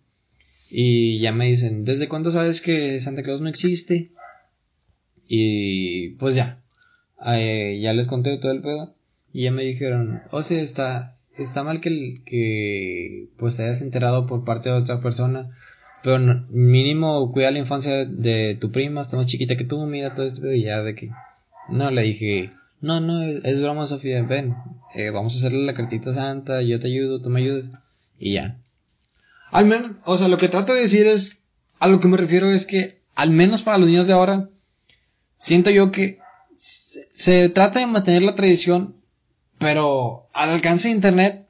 Y 0.71 1.19
ya 1.19 1.33
me 1.33 1.47
dicen, 1.47 1.83
¿desde 1.83 2.07
cuándo 2.07 2.31
sabes 2.31 2.61
que 2.61 3.01
Santa 3.01 3.23
Claus 3.23 3.41
no 3.41 3.49
existe? 3.49 4.11
Y 5.27 6.11
pues 6.11 6.35
ya, 6.35 6.61
eh, 7.25 7.79
ya 7.81 7.93
les 7.93 8.07
conté 8.07 8.37
todo 8.37 8.53
el 8.53 8.61
pedo. 8.61 8.95
Y 9.33 9.43
ya 9.43 9.51
me 9.51 9.63
dijeron, 9.63 10.21
o 10.31 10.43
sea, 10.43 10.61
está, 10.61 11.17
está 11.37 11.63
mal 11.63 11.81
que, 11.81 12.21
que 12.25 13.27
pues 13.37 13.57
te 13.57 13.63
hayas 13.63 13.81
enterado 13.81 14.27
por 14.27 14.45
parte 14.45 14.69
de 14.69 14.75
otra 14.75 15.01
persona. 15.01 15.51
Pero 16.03 16.19
mínimo 16.49 17.31
cuida 17.31 17.51
la 17.51 17.59
infancia 17.59 18.05
de, 18.05 18.55
tu 18.55 18.71
prima, 18.71 19.01
está 19.01 19.17
más 19.17 19.27
chiquita 19.27 19.57
que 19.57 19.65
tú, 19.65 19.85
mira 19.85 20.15
todo 20.15 20.25
esto 20.25 20.51
y 20.51 20.63
ya 20.63 20.81
de 20.81 20.95
que... 20.95 21.11
No, 21.69 21.91
le 21.91 22.01
dije, 22.01 22.51
no, 22.79 22.99
no, 22.99 23.21
es, 23.21 23.61
broma 23.61 23.87
Sofía, 23.87 24.23
ven, 24.23 24.55
eh, 24.95 25.09
vamos 25.11 25.33
a 25.35 25.37
hacerle 25.37 25.65
la 25.65 25.75
cartita 25.75 26.13
santa, 26.13 26.61
yo 26.61 26.79
te 26.79 26.87
ayudo, 26.87 27.21
tú 27.21 27.29
me 27.29 27.41
ayudas. 27.41 27.65
Y 28.17 28.33
ya. 28.33 28.60
Al 29.51 29.65
menos, 29.65 29.91
o 30.05 30.17
sea, 30.17 30.29
lo 30.29 30.37
que 30.37 30.47
trato 30.47 30.73
de 30.73 30.81
decir 30.81 31.05
es, 31.05 31.45
a 31.79 31.87
lo 31.87 31.99
que 31.99 32.07
me 32.07 32.17
refiero 32.17 32.51
es 32.51 32.65
que, 32.65 33.01
al 33.15 33.31
menos 33.31 33.61
para 33.61 33.77
los 33.77 33.87
niños 33.87 34.07
de 34.07 34.13
ahora, 34.13 34.49
siento 35.37 35.69
yo 35.69 35.91
que 35.91 36.19
se, 36.55 37.49
trata 37.49 37.79
de 37.79 37.87
mantener 37.87 38.23
la 38.23 38.35
tradición, 38.35 38.95
pero 39.57 40.29
al 40.33 40.49
alcance 40.49 40.87
de 40.87 40.95
internet, 40.95 41.47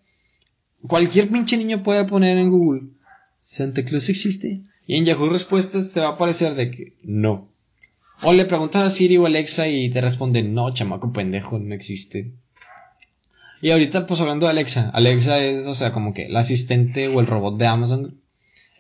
cualquier 0.88 1.30
pinche 1.30 1.58
niño 1.58 1.84
puede 1.84 2.04
poner 2.06 2.38
en 2.38 2.50
Google, 2.50 2.90
Santa 3.40 3.86
Claus 3.86 4.10
existe, 4.10 4.62
y 4.88 4.96
en 4.96 5.06
Yahoo 5.06 5.30
Respuestas 5.30 5.92
te 5.92 6.00
va 6.00 6.08
a 6.08 6.12
aparecer 6.12 6.56
de 6.56 6.72
que 6.72 6.94
no. 7.04 7.50
O 8.24 8.34
le 8.34 8.46
preguntas 8.46 8.84
a 8.84 8.90
Siri 8.90 9.18
o 9.18 9.26
Alexa 9.26 9.68
y 9.68 9.90
te 9.90 10.02
responden, 10.02 10.54
no, 10.54 10.74
chamaco 10.74 11.12
pendejo, 11.12 11.60
no 11.60 11.74
existe. 11.74 12.34
Y 13.62 13.70
ahorita, 13.70 14.08
pues 14.08 14.20
hablando 14.20 14.48
de 14.48 14.52
Alexa, 14.52 14.90
Alexa 14.90 15.40
es, 15.40 15.68
o 15.68 15.76
sea, 15.76 15.92
como 15.92 16.14
que 16.14 16.26
el 16.26 16.36
asistente 16.36 17.08
o 17.08 17.20
el 17.20 17.28
robot 17.28 17.60
de 17.60 17.68
Amazon. 17.68 18.20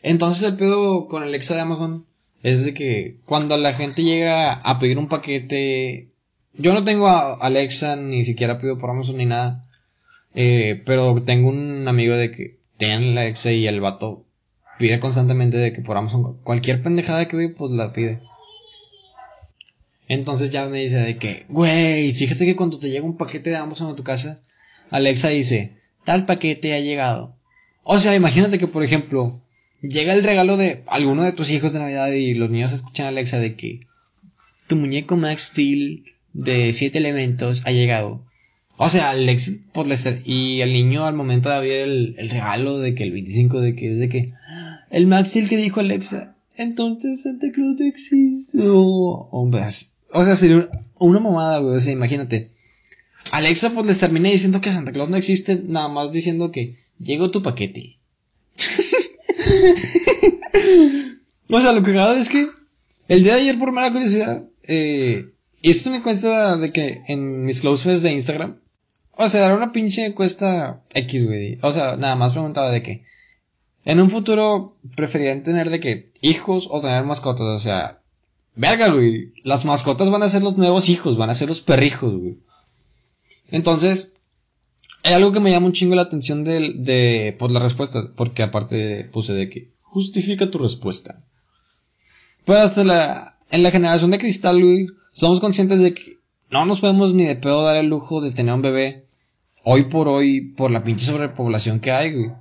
Entonces 0.01 0.43
el 0.43 0.57
pedo 0.57 1.07
con 1.07 1.21
Alexa 1.21 1.53
de 1.53 1.61
Amazon 1.61 2.05
es 2.41 2.65
de 2.65 2.73
que 2.73 3.17
cuando 3.25 3.55
la 3.57 3.73
gente 3.73 4.03
llega 4.03 4.53
a 4.53 4.79
pedir 4.79 4.97
un 4.97 5.07
paquete, 5.07 6.09
yo 6.53 6.73
no 6.73 6.83
tengo 6.83 7.07
a 7.07 7.35
Alexa, 7.35 7.95
ni 7.95 8.25
siquiera 8.25 8.59
pido 8.59 8.79
por 8.79 8.89
Amazon 8.89 9.17
ni 9.17 9.25
nada, 9.25 9.69
eh, 10.33 10.81
pero 10.85 11.21
tengo 11.23 11.49
un 11.49 11.87
amigo 11.87 12.15
de 12.15 12.31
que 12.31 12.57
tiene 12.77 13.11
Alexa 13.11 13.51
y 13.51 13.67
el 13.67 13.81
vato 13.81 14.25
pide 14.79 14.99
constantemente 14.99 15.57
de 15.57 15.73
que 15.73 15.81
por 15.81 15.97
Amazon 15.97 16.39
cualquier 16.43 16.81
pendejada 16.81 17.27
que 17.27 17.37
ve, 17.37 17.49
pues 17.49 17.71
la 17.71 17.93
pide. 17.93 18.19
Entonces 20.07 20.49
ya 20.49 20.65
me 20.65 20.79
dice 20.79 20.97
de 20.97 21.17
que, 21.17 21.45
güey, 21.47 22.11
fíjate 22.13 22.45
que 22.45 22.55
cuando 22.55 22.79
te 22.79 22.89
llega 22.89 23.05
un 23.05 23.17
paquete 23.17 23.51
de 23.51 23.57
Amazon 23.57 23.91
a 23.91 23.95
tu 23.95 24.03
casa, 24.03 24.41
Alexa 24.91 25.29
dice, 25.29 25.71
tal 26.05 26.25
paquete 26.25 26.73
ha 26.73 26.79
llegado. 26.79 27.35
O 27.83 27.99
sea, 27.99 28.15
imagínate 28.15 28.59
que, 28.59 28.67
por 28.67 28.83
ejemplo, 28.83 29.41
llega 29.81 30.13
el 30.13 30.23
regalo 30.23 30.57
de 30.57 30.83
alguno 30.85 31.23
de 31.23 31.31
tus 31.31 31.49
hijos 31.49 31.73
de 31.73 31.79
Navidad 31.79 32.11
y 32.11 32.35
los 32.35 32.49
niños 32.49 32.73
escuchan 32.73 33.07
a 33.07 33.09
Alexa 33.09 33.39
de 33.39 33.55
que 33.55 33.79
tu 34.67 34.75
muñeco 34.75 35.17
Max 35.17 35.45
Steel 35.51 36.03
de 36.33 36.73
siete 36.73 36.99
elementos 36.99 37.63
ha 37.65 37.71
llegado. 37.71 38.23
O 38.77 38.89
sea, 38.89 39.11
Alexa, 39.11 39.51
por 39.73 39.87
y 40.25 40.61
el 40.61 40.73
niño 40.73 41.05
al 41.05 41.13
momento 41.13 41.49
de 41.49 41.55
abrir 41.55 41.79
el, 42.17 42.29
regalo 42.29 42.79
de 42.79 42.93
que 42.95 43.03
el 43.03 43.11
25 43.11 43.61
de 43.61 43.75
que 43.75 43.93
es 43.93 43.99
de 43.99 44.09
que 44.09 44.33
el 44.89 45.07
Max 45.07 45.29
Steel 45.29 45.49
que 45.49 45.57
dijo 45.57 45.79
Alexa, 45.79 46.35
entonces 46.57 47.23
Santa 47.23 47.51
Claus 47.51 47.77
no 47.79 47.85
existe. 47.85 48.57
o 50.13 50.23
sea, 50.23 50.35
sería 50.35 50.69
una 50.99 51.19
mamada, 51.19 51.59
güey. 51.59 51.75
O 51.75 51.79
sea, 51.79 51.93
imagínate. 51.93 52.51
Alexa 53.31 53.71
pues 53.71 53.87
les 53.87 53.97
termina 53.97 54.29
diciendo 54.29 54.59
que 54.59 54.73
Santa 54.73 54.91
Claus 54.91 55.09
no 55.09 55.15
existe, 55.15 55.63
nada 55.65 55.87
más 55.87 56.11
diciendo 56.11 56.51
que 56.51 56.75
llegó 56.99 57.31
tu 57.31 57.41
paquete. 57.41 57.97
o 61.49 61.61
sea, 61.61 61.71
lo 61.71 61.81
que 61.81 61.93
cagado 61.93 62.15
es 62.15 62.27
que 62.27 62.45
el 63.07 63.23
día 63.23 63.35
de 63.35 63.41
ayer 63.41 63.57
por 63.57 63.71
mera 63.71 63.89
curiosidad, 63.89 64.43
eh, 64.63 65.29
esto 65.63 65.91
me 65.91 66.01
cuenta 66.01 66.57
de 66.57 66.73
que 66.73 67.03
en 67.07 67.45
mis 67.45 67.61
close 67.61 67.99
de 67.99 68.11
Instagram, 68.11 68.59
o 69.13 69.29
sea, 69.29 69.45
era 69.45 69.55
una 69.55 69.71
pinche 69.71 70.05
encuesta 70.05 70.81
X, 70.93 71.25
güey. 71.25 71.57
O 71.61 71.71
sea, 71.71 71.95
nada 71.95 72.17
más 72.17 72.33
preguntaba 72.33 72.69
de 72.69 72.83
que 72.83 73.05
en 73.85 74.01
un 74.01 74.09
futuro 74.09 74.75
preferían 74.97 75.43
tener 75.43 75.69
de 75.69 75.79
que 75.79 76.11
hijos 76.19 76.67
o 76.69 76.81
tener 76.81 77.05
mascotas, 77.05 77.47
o 77.47 77.59
sea, 77.59 78.01
verga, 78.55 78.89
güey. 78.89 79.31
Las 79.45 79.63
mascotas 79.63 80.09
van 80.09 80.23
a 80.23 80.29
ser 80.29 80.43
los 80.43 80.57
nuevos 80.57 80.89
hijos, 80.89 81.15
van 81.15 81.29
a 81.29 81.35
ser 81.35 81.47
los 81.47 81.61
perrijos, 81.61 82.13
güey. 82.13 82.39
Entonces, 83.51 84.13
hay 85.03 85.13
algo 85.13 85.31
que 85.31 85.39
me 85.39 85.51
llama 85.51 85.67
un 85.67 85.73
chingo 85.73 85.95
la 85.95 86.03
atención 86.03 86.43
de, 86.43 86.73
de, 86.75 87.35
por 87.37 87.51
la 87.51 87.59
respuesta, 87.59 88.11
porque 88.15 88.43
aparte 88.43 89.09
puse 89.11 89.33
de 89.33 89.49
que 89.49 89.71
justifica 89.81 90.49
tu 90.49 90.57
respuesta. 90.57 91.23
Pero 92.45 92.59
hasta 92.59 92.83
la, 92.83 93.37
en 93.49 93.63
la 93.63 93.71
generación 93.71 94.11
de 94.11 94.19
cristal, 94.19 94.63
güey, 94.63 94.87
somos 95.11 95.39
conscientes 95.39 95.79
de 95.79 95.93
que 95.93 96.17
no 96.49 96.65
nos 96.65 96.79
podemos 96.79 97.13
ni 97.13 97.25
de 97.25 97.35
pedo 97.35 97.63
dar 97.63 97.77
el 97.77 97.87
lujo 97.87 98.21
de 98.21 98.31
tener 98.31 98.53
un 98.53 98.61
bebé 98.61 99.05
hoy 99.63 99.85
por 99.85 100.07
hoy 100.07 100.41
por 100.41 100.71
la 100.71 100.83
pinche 100.83 101.05
sobrepoblación 101.05 101.79
que 101.79 101.91
hay, 101.91 102.13
güey. 102.13 102.31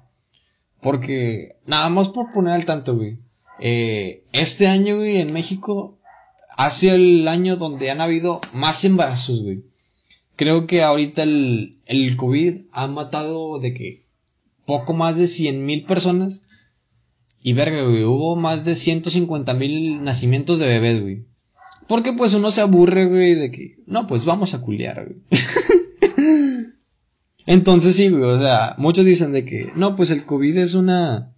Porque, 0.81 1.57
nada 1.67 1.89
más 1.91 2.09
por 2.09 2.33
poner 2.33 2.55
al 2.55 2.65
tanto, 2.65 2.97
güey. 2.97 3.19
Eh, 3.59 4.25
este 4.33 4.67
año, 4.69 4.97
güey, 4.97 5.19
en 5.19 5.33
México, 5.33 5.99
ha 6.57 6.71
sido 6.71 6.95
el 6.95 7.29
año 7.29 7.57
donde 7.57 7.91
han 7.91 8.01
habido 8.01 8.41
más 8.53 8.85
embarazos, 8.85 9.43
güey 9.43 9.70
creo 10.41 10.67
que 10.67 10.83
ahorita 10.83 11.23
el, 11.23 11.77
el 11.85 12.17
COVID 12.17 12.63
ha 12.73 12.87
matado 12.87 13.61
de 13.61 13.75
que 13.75 14.07
poco 14.65 14.95
más 14.95 15.19
de 15.19 15.27
100 15.27 15.67
mil 15.67 15.85
personas. 15.85 16.49
Y 17.43 17.53
verga, 17.53 17.83
güey, 17.83 18.05
hubo 18.05 18.37
más 18.37 18.65
de 18.65 18.75
150 18.75 19.53
mil 19.53 20.03
nacimientos 20.03 20.59
de 20.59 20.67
bebés, 20.67 21.03
güey. 21.03 21.27
Porque 21.87 22.15
pues 22.15 22.33
uno 22.33 22.51
se 22.53 22.63
aburre, 22.63 23.07
güey, 23.07 23.35
de 23.35 23.51
que, 23.51 23.83
no, 23.85 24.07
pues 24.07 24.25
vamos 24.25 24.55
a 24.55 24.63
culiar, 24.63 25.09
güey. 25.09 25.21
Entonces 27.47 27.97
sí, 27.97 28.09
güey, 28.09 28.23
o 28.23 28.39
sea, 28.39 28.77
muchos 28.79 29.05
dicen 29.05 29.33
de 29.33 29.45
que, 29.45 29.71
no, 29.77 29.95
pues 29.95 30.11
el 30.11 30.25
COVID 30.25 30.57
es 30.57 30.73
una, 30.73 31.35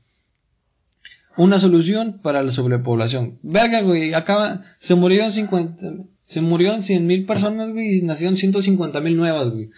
una 1.36 1.58
solución 1.58 2.20
para 2.22 2.44
la 2.44 2.52
sobrepoblación. 2.52 3.40
Verga, 3.42 3.80
güey, 3.80 4.14
acaba, 4.14 4.62
se 4.78 4.94
murieron 4.94 5.32
50, 5.32 5.90
se 6.24 6.40
murieron 6.40 6.82
100 6.82 7.06
mil 7.06 7.26
personas, 7.26 7.70
güey, 7.70 7.98
y 7.98 8.02
nacieron 8.02 8.36
150 8.36 9.00
mil 9.00 9.16
nuevas, 9.16 9.50
güey. 9.50 9.70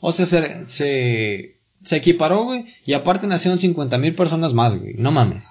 O 0.00 0.12
sea, 0.12 0.26
se, 0.26 0.66
se, 0.66 1.54
se 1.82 1.96
equiparó, 1.96 2.44
güey, 2.44 2.64
y 2.84 2.92
aparte 2.92 3.26
nacieron 3.26 3.58
50 3.58 3.98
mil 3.98 4.14
personas 4.14 4.54
más, 4.54 4.78
güey. 4.78 4.94
No 4.94 5.10
mames. 5.12 5.50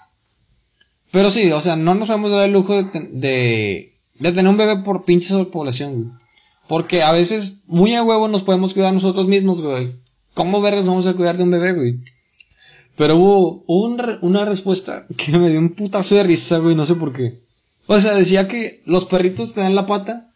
Pero 1.12 1.30
sí, 1.30 1.52
o 1.52 1.62
sea, 1.62 1.76
no 1.76 1.96
nos 1.96 2.10
vamos 2.10 2.32
a 2.32 2.38
dar 2.38 2.46
el 2.46 2.54
lujo 2.54 2.82
de, 2.82 3.00
de, 3.12 3.94
de 4.20 4.32
tener 4.32 4.48
un 4.48 4.58
bebé 4.58 4.78
por 4.78 5.06
pinche 5.06 5.28
sobrepoblación, 5.28 5.94
güey. 5.94 6.08
Porque 6.68 7.04
a 7.04 7.12
veces, 7.12 7.62
muy 7.68 7.94
a 7.94 8.04
huevo, 8.04 8.28
nos 8.28 8.44
podemos 8.44 8.74
cuidar 8.74 8.94
nosotros 8.94 9.28
mismos, 9.28 9.62
güey. 9.62 9.96
¿Cómo 10.34 10.62
vergas 10.62 10.88
vamos 10.88 11.06
a 11.08 11.14
cuidar 11.14 11.38
de 11.38 11.44
un 11.44 11.52
bebé, 11.52 11.74
güey? 11.74 12.00
Pero 12.96 13.18
hubo, 13.18 13.64
una 13.68 14.46
respuesta 14.46 15.06
que 15.18 15.38
me 15.38 15.50
dio 15.50 15.60
un 15.60 15.76
putazo 15.76 16.16
de 16.16 16.24
risa, 16.24 16.58
güey, 16.58 16.76
no 16.76 16.86
sé 16.86 16.96
por 16.96 17.14
qué. 17.14 17.40
O 17.88 18.00
sea, 18.00 18.14
decía 18.14 18.48
que 18.48 18.82
los 18.86 19.06
perritos 19.06 19.54
te 19.54 19.62
dan 19.62 19.76
la 19.76 19.86
pata 19.86 20.30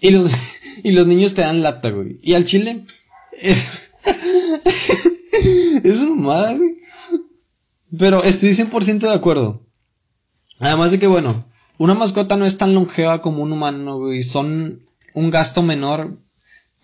y 0.00 0.10
los, 0.10 0.30
y 0.82 0.92
los 0.92 1.06
niños 1.06 1.34
te 1.34 1.42
dan 1.42 1.62
lata, 1.62 1.90
güey. 1.90 2.18
Y 2.22 2.34
al 2.34 2.44
chile. 2.44 2.84
Es, 3.32 3.90
es 5.84 6.00
una 6.00 6.14
mamada, 6.14 6.54
güey. 6.54 6.78
Pero 7.96 8.22
estoy 8.22 8.50
100% 8.50 9.00
de 9.00 9.12
acuerdo. 9.12 9.66
Además 10.58 10.90
de 10.90 10.98
que, 10.98 11.06
bueno, 11.06 11.46
una 11.78 11.94
mascota 11.94 12.36
no 12.36 12.46
es 12.46 12.58
tan 12.58 12.74
longeva 12.74 13.22
como 13.22 13.42
un 13.42 13.52
humano, 13.52 13.98
güey. 13.98 14.22
Son 14.22 14.86
un 15.14 15.30
gasto 15.30 15.62
menor. 15.62 16.18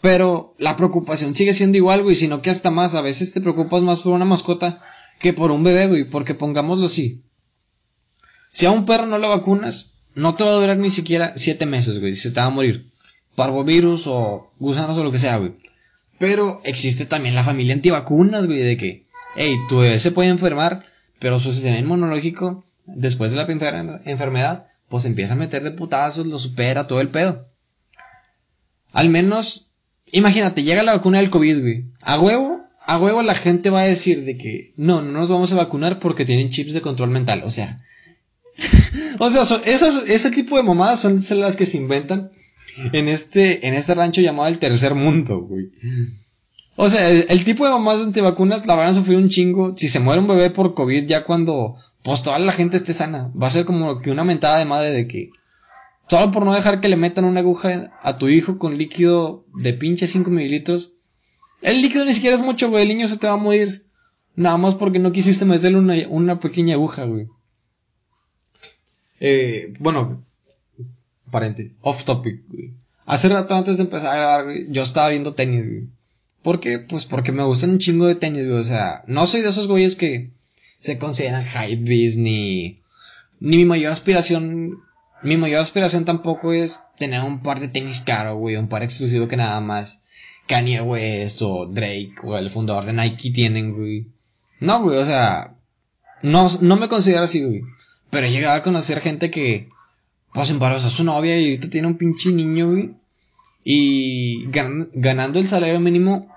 Pero 0.02 0.54
la 0.58 0.76
preocupación 0.76 1.35
sigue 1.35 1.54
siendo 1.54 1.78
igual, 1.78 2.02
güey. 2.02 2.16
Sino 2.16 2.42
que 2.42 2.50
hasta 2.50 2.70
más. 2.70 2.94
A 2.94 3.02
veces 3.02 3.32
te 3.32 3.40
preocupas 3.40 3.82
más 3.82 4.00
por 4.00 4.12
una 4.12 4.25
mascota 4.25 4.82
que 5.20 5.32
por 5.32 5.50
un 5.50 5.64
bebé, 5.64 5.87
güey. 5.87 6.04
Porque 6.04 6.35
pongámoslo 6.35 6.87
así. 6.87 7.23
Si 8.52 8.66
a 8.66 8.70
un 8.70 8.87
perro 8.87 9.06
no 9.06 9.18
lo 9.18 9.28
vacunas, 9.28 9.92
no 10.14 10.35
te 10.35 10.44
va 10.44 10.50
a 10.50 10.54
durar 10.54 10.78
ni 10.78 10.90
siquiera 10.90 11.35
siete 11.37 11.66
meses, 11.66 12.00
güey. 12.00 12.16
Se 12.16 12.30
te 12.30 12.40
va 12.40 12.46
a 12.46 12.50
morir 12.50 12.87
parvovirus 13.37 14.07
o 14.07 14.50
gusanos 14.59 14.99
o 14.99 15.05
lo 15.05 15.12
que 15.12 15.19
sea, 15.19 15.37
güey. 15.37 15.55
Pero 16.19 16.61
existe 16.64 17.07
también 17.07 17.35
la 17.35 17.45
familia 17.45 17.75
antivacunas, 17.75 18.47
güey, 18.47 18.59
de 18.59 18.76
que, 18.76 19.07
hey, 19.37 19.57
tu 19.69 19.78
bebé 19.78 20.00
se 20.00 20.11
puede 20.11 20.31
enfermar, 20.31 20.85
pero 21.19 21.40
su 21.40 21.52
sistema 21.52 21.78
inmunológico, 21.78 22.64
después 22.87 23.31
de 23.31 23.37
la 23.37 23.47
enfermedad, 24.05 24.66
pues 24.88 25.05
empieza 25.05 25.35
a 25.35 25.37
meter 25.37 25.62
de 25.62 25.73
putazos, 25.73 26.26
lo 26.26 26.38
supera, 26.38 26.87
todo 26.87 27.00
el 27.00 27.11
pedo. 27.11 27.45
Al 28.93 29.09
menos, 29.09 29.69
imagínate, 30.11 30.62
llega 30.62 30.83
la 30.83 30.97
vacuna 30.97 31.19
del 31.19 31.31
COVID, 31.31 31.61
güey. 31.61 31.85
A 32.00 32.19
huevo, 32.19 32.62
a 32.87 32.99
huevo 32.99 33.23
la 33.23 33.35
gente 33.35 33.71
va 33.71 33.81
a 33.81 33.87
decir 33.87 34.25
de 34.25 34.38
que 34.38 34.73
no, 34.76 35.02
no 35.02 35.12
nos 35.12 35.28
vamos 35.28 35.52
a 35.52 35.57
vacunar 35.57 35.99
porque 35.99 36.25
tienen 36.25 36.50
chips 36.50 36.73
de 36.73 36.81
control 36.81 37.11
mental. 37.11 37.43
O 37.45 37.50
sea, 37.50 37.83
o 39.19 39.31
sea, 39.31 39.43
ese 39.66 40.31
tipo 40.31 40.57
de 40.57 40.62
mamadas 40.62 41.00
son, 41.00 41.21
las 41.40 41.57
que 41.57 41.66
se 41.66 41.76
inventan 41.76 42.31
en 42.92 43.09
este, 43.09 43.66
en 43.66 43.75
este 43.75 43.95
rancho 43.95 44.21
llamado 44.21 44.49
el 44.49 44.59
tercer 44.59 44.95
mundo, 44.95 45.40
güey. 45.40 45.71
O 46.76 46.90
sea, 46.90 47.09
el, 47.11 47.45
tipo 47.45 47.64
de 47.64 47.71
mamadas 47.71 48.04
antivacunas 48.04 48.66
la 48.66 48.75
van 48.75 48.88
a 48.88 48.95
sufrir 48.95 49.16
un 49.16 49.30
chingo. 49.30 49.76
Si 49.76 49.88
se 49.88 49.99
muere 49.99 50.21
un 50.21 50.28
bebé 50.28 50.50
por 50.50 50.75
COVID 50.75 51.06
ya 51.06 51.25
cuando, 51.25 51.76
pues 52.02 52.23
toda 52.23 52.38
la 52.38 52.52
gente 52.52 52.76
esté 52.76 52.92
sana. 52.92 53.33
Va 53.40 53.49
a 53.49 53.50
ser 53.50 53.64
como 53.64 54.00
que 54.00 54.11
una 54.11 54.25
mentada 54.25 54.59
de 54.59 54.66
madre 54.66 54.90
de 54.90 55.09
que, 55.09 55.30
solo 56.09 56.30
por 56.30 56.45
no 56.45 56.52
dejar 56.52 56.80
que 56.80 56.90
le 56.90 56.97
metan 56.97 57.25
una 57.25 57.40
aguja 57.40 57.99
a 58.02 58.18
tu 58.18 58.28
hijo 58.28 58.59
con 58.59 58.76
líquido 58.76 59.47
de 59.54 59.73
pinche 59.73 60.06
5 60.06 60.30
mililitros. 60.30 60.92
El 61.62 61.80
líquido 61.80 62.04
ni 62.04 62.12
siquiera 62.12 62.37
es 62.37 62.42
mucho, 62.42 62.68
güey. 62.68 62.83
El 62.83 62.88
niño 62.88 63.09
se 63.09 63.16
te 63.16 63.26
va 63.26 63.33
a 63.33 63.38
morir. 63.38 63.87
Nada 64.35 64.59
más 64.59 64.75
porque 64.75 64.99
no 64.99 65.12
quisiste 65.12 65.47
meterle 65.47 65.78
una, 65.78 65.95
una 66.09 66.40
pequeña 66.40 66.75
aguja, 66.75 67.04
güey. 67.04 67.26
Eh, 69.18 69.73
bueno, 69.80 70.25
paréntesis, 71.30 71.73
off 71.80 72.04
topic, 72.04 72.42
güey. 72.49 72.73
Hace 73.04 73.28
rato 73.28 73.54
antes 73.54 73.76
de 73.76 73.85
empezar 73.85 74.14
a 74.14 74.18
grabar, 74.18 74.45
güey, 74.45 74.66
yo 74.71 74.83
estaba 74.83 75.11
viendo 75.11 75.35
tenis, 75.35 75.64
güey. 75.64 75.88
¿Por 76.42 76.61
qué? 76.61 76.78
Pues 76.78 77.06
porque 77.06 77.33
me 77.33 77.42
gustan 77.42 77.71
un 77.71 77.78
chingo 77.78 78.06
de 78.06 78.14
tenis, 78.14 78.47
güey. 78.47 78.59
O 78.59 78.64
sea, 78.64 79.02
no 79.09 79.26
soy 79.26 79.40
de 79.40 79.49
esos 79.49 79.66
güeyes 79.66 79.97
que 79.97 80.30
se 80.78 80.97
consideran 80.97 81.45
hypebeast 81.45 82.18
ni... 82.18 82.83
Ni 83.40 83.56
mi 83.56 83.64
mayor 83.64 83.92
aspiración... 83.92 84.80
Mi 85.23 85.37
mayor 85.37 85.61
aspiración 85.61 86.04
tampoco 86.04 86.52
es 86.52 86.80
tener 86.99 87.23
un 87.23 87.42
par 87.42 87.59
de 87.59 87.66
tenis 87.66 88.00
caro, 88.00 88.37
güey. 88.37 88.54
Un 88.54 88.68
par 88.68 88.85
exclusivo 88.85 89.26
que 89.26 89.37
nada 89.37 89.61
más 89.61 90.02
Kanye 90.47 90.80
West 90.83 91.42
o 91.42 91.66
Drake 91.66 92.14
o 92.23 92.37
el 92.38 92.50
fundador 92.50 92.85
de 92.85 92.92
Nike 92.92 93.33
tienen, 93.33 93.75
güey. 93.75 94.06
No, 94.61 94.83
güey, 94.83 94.99
o 94.99 95.04
sea... 95.04 95.56
No, 96.23 96.49
no 96.61 96.76
me 96.76 96.88
considero 96.88 97.25
así, 97.25 97.42
güey. 97.42 97.62
Pero 98.11 98.26
he 98.26 98.30
llegado 98.30 98.54
a 98.54 98.62
conocer 98.62 99.00
gente 99.00 99.30
que, 99.30 99.68
pues 100.37 100.50
embarazó 100.50 100.88
a 100.88 100.90
su 100.90 101.02
novia 101.02 101.40
y 101.40 101.45
ahorita 101.45 101.71
tiene 101.71 101.88
un 101.88 101.97
pinche 101.97 102.31
niño, 102.31 102.69
güey. 102.71 102.90
Y 103.64 104.45
ganando 104.93 105.38
el 105.38 105.49
salario 105.49 105.81
mínimo, 105.81 106.28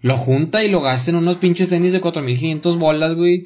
lo 0.00 0.16
junta 0.16 0.62
y 0.62 0.70
lo 0.70 0.80
gasta 0.80 1.10
en 1.10 1.16
unos 1.16 1.38
pinches 1.38 1.68
tenis 1.68 1.92
de 1.92 2.00
4500 2.00 2.78
bolas, 2.78 3.16
güey. 3.16 3.44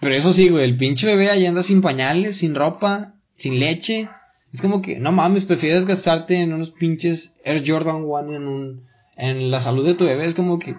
Pero 0.00 0.14
eso 0.14 0.32
sí, 0.32 0.48
güey, 0.48 0.64
el 0.64 0.78
pinche 0.78 1.06
bebé 1.06 1.28
ahí 1.28 1.44
anda 1.44 1.62
sin 1.62 1.82
pañales, 1.82 2.36
sin 2.36 2.54
ropa, 2.54 3.16
sin 3.34 3.60
leche. 3.60 4.08
Es 4.50 4.62
como 4.62 4.80
que, 4.80 4.98
no 4.98 5.12
mames, 5.12 5.44
prefieres 5.44 5.84
gastarte 5.84 6.40
en 6.40 6.54
unos 6.54 6.70
pinches 6.70 7.34
Air 7.44 7.62
Jordan 7.66 8.06
One 8.08 8.34
en 8.34 8.48
un, 8.48 8.86
en 9.14 9.50
la 9.50 9.60
salud 9.60 9.84
de 9.84 9.92
tu 9.92 10.06
bebé. 10.06 10.24
Es 10.24 10.34
como 10.34 10.58
que, 10.58 10.74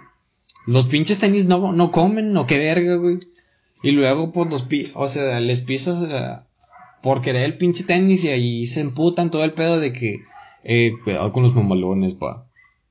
los 0.65 0.87
pinches 0.87 1.19
tenis 1.19 1.45
no, 1.45 1.71
no 1.71 1.91
comen, 1.91 2.33
no 2.33 2.47
qué 2.47 2.57
verga, 2.57 2.95
güey. 2.95 3.19
Y 3.83 3.91
luego, 3.91 4.33
pues, 4.33 4.49
los 4.49 4.63
pi 4.63 4.91
o 4.95 5.07
sea, 5.07 5.39
les 5.39 5.61
pisas 5.61 6.01
por 7.01 7.21
querer 7.21 7.43
el 7.43 7.57
pinche 7.57 7.83
tenis 7.83 8.23
y 8.23 8.29
ahí 8.29 8.67
se 8.67 8.81
emputan 8.81 9.31
todo 9.31 9.43
el 9.43 9.53
pedo 9.53 9.79
de 9.79 9.93
que, 9.93 10.19
eh, 10.63 10.93
cuidado 11.03 11.31
con 11.31 11.43
los 11.43 11.55
mamalones, 11.55 12.13
pa. 12.13 12.45